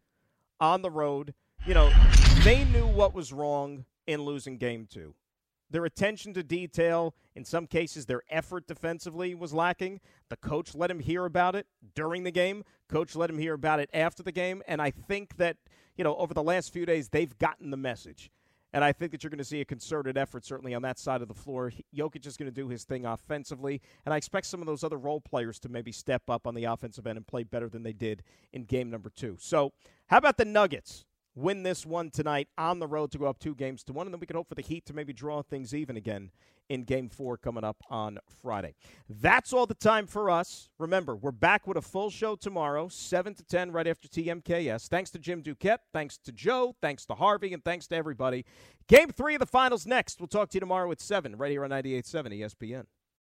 on 0.60 0.82
the 0.82 0.92
road. 0.92 1.34
You 1.66 1.74
know, 1.74 1.92
they 2.44 2.64
knew 2.66 2.88
what 2.88 3.14
was 3.14 3.32
wrong 3.32 3.86
in 4.12 4.24
losing 4.24 4.58
game 4.58 4.88
two. 4.90 5.16
Their 5.70 5.86
attention 5.86 6.34
to 6.34 6.44
detail, 6.44 7.16
in 7.34 7.46
some 7.46 7.66
cases, 7.66 8.06
their 8.06 8.22
effort 8.30 8.68
defensively 8.68 9.34
was 9.34 9.54
lacking. 9.54 10.02
The 10.30 10.36
coach 10.36 10.76
let 10.76 10.92
him 10.92 11.00
hear 11.00 11.26
about 11.26 11.56
it 11.56 11.66
during 11.96 12.24
the 12.24 12.32
game. 12.32 12.66
Coach 12.90 13.16
let 13.16 13.30
him 13.30 13.38
hear 13.38 13.54
about 13.54 13.80
it 13.80 13.90
after 13.94 14.22
the 14.22 14.34
game. 14.34 14.62
And 14.68 14.82
I 14.82 14.92
think 14.92 15.38
that, 15.38 15.56
you 15.96 16.04
know, 16.04 16.16
over 16.18 16.34
the 16.34 16.44
last 16.44 16.74
few 16.74 16.86
days, 16.86 17.08
they've 17.08 17.38
gotten 17.38 17.72
the 17.72 17.78
message. 17.78 18.30
And 18.74 18.84
I 18.84 18.92
think 18.92 19.12
that 19.12 19.24
you're 19.24 19.30
going 19.30 19.38
to 19.38 19.44
see 19.46 19.62
a 19.62 19.66
concerted 19.66 20.18
effort, 20.18 20.46
certainly 20.46 20.74
on 20.74 20.82
that 20.82 20.98
side 20.98 21.22
of 21.22 21.28
the 21.28 21.34
floor. 21.34 21.72
Jokic 21.96 22.26
is 22.26 22.38
going 22.38 22.50
to 22.50 22.56
do 22.56 22.70
his 22.70 22.86
thing 22.86 23.06
offensively, 23.06 23.82
and 24.06 24.14
I 24.14 24.18
expect 24.18 24.46
some 24.48 24.62
of 24.62 24.66
those 24.66 24.84
other 24.84 24.98
role 24.98 25.20
players 25.20 25.60
to 25.60 25.70
maybe 25.70 25.92
step 25.92 26.30
up 26.30 26.48
on 26.48 26.56
the 26.56 26.64
offensive 26.64 27.06
end 27.06 27.18
and 27.18 27.28
play 27.28 27.44
better 27.44 27.68
than 27.68 27.84
they 27.84 27.92
did 27.92 28.24
in 28.54 28.64
game 28.64 28.90
number 28.90 29.10
two. 29.10 29.36
So, 29.40 29.74
how 30.08 30.18
about 30.18 30.38
the 30.38 30.46
Nuggets? 30.46 31.06
Win 31.36 31.64
this 31.64 31.86
one 31.86 32.10
tonight 32.10 32.48
on 32.58 32.80
the 32.80 32.88
road 32.88 33.12
to 33.12 33.18
go 33.18 33.26
up 33.26 33.40
two 33.40 33.56
games 33.56 33.84
to 33.84 33.94
one, 33.94 34.08
and 34.08 34.14
then 34.14 34.20
we 34.20 34.28
can 34.28 34.36
hope 34.36 34.50
for 34.50 34.56
the 34.56 34.62
Heat 34.62 34.86
to 34.88 34.94
maybe 34.94 35.14
draw 35.14 35.42
things 35.42 35.74
even 35.74 35.98
again 35.98 36.32
in 36.70 36.84
game 36.84 37.10
four 37.10 37.36
coming 37.38 37.66
up 37.66 37.84
on 37.90 38.18
Friday. 38.42 38.74
That's 39.10 39.52
all 39.52 39.66
the 39.66 39.74
time 39.74 40.08
for 40.08 40.30
us. 40.30 40.70
Remember, 40.80 41.16
we're 41.16 41.32
back 41.32 41.68
with 41.68 41.76
a 41.76 41.82
full 41.82 42.10
show 42.10 42.36
tomorrow, 42.36 42.88
7 42.88 43.36
to 43.36 43.44
10, 43.44 43.72
right 43.72 43.88
after 43.88 44.08
TMKS. 44.08 44.88
Thanks 44.88 45.10
to 45.12 45.20
Jim 45.20 45.44
Duquette. 45.44 45.80
Thanks 45.92 46.18
to 46.20 46.32
Joe. 46.32 46.76
Thanks 46.82 47.06
to 47.08 47.16
Harvey. 47.16 47.54
And 47.54 47.64
thanks 47.64 47.88
to 47.88 47.96
everybody. 47.96 48.46
Game 48.88 49.10
three 49.10 49.36
of 49.36 49.40
the 49.40 49.46
finals 49.46 49.86
next. 49.86 50.22
We'll 50.22 50.28
talk 50.28 50.50
to 50.52 50.56
you 50.56 50.62
tomorrow 50.62 50.90
at 50.92 51.02
7, 51.02 51.36
right 51.36 51.52
here 51.52 51.66
on 51.66 51.72
98.7 51.72 52.40
ESPN. 52.40 52.86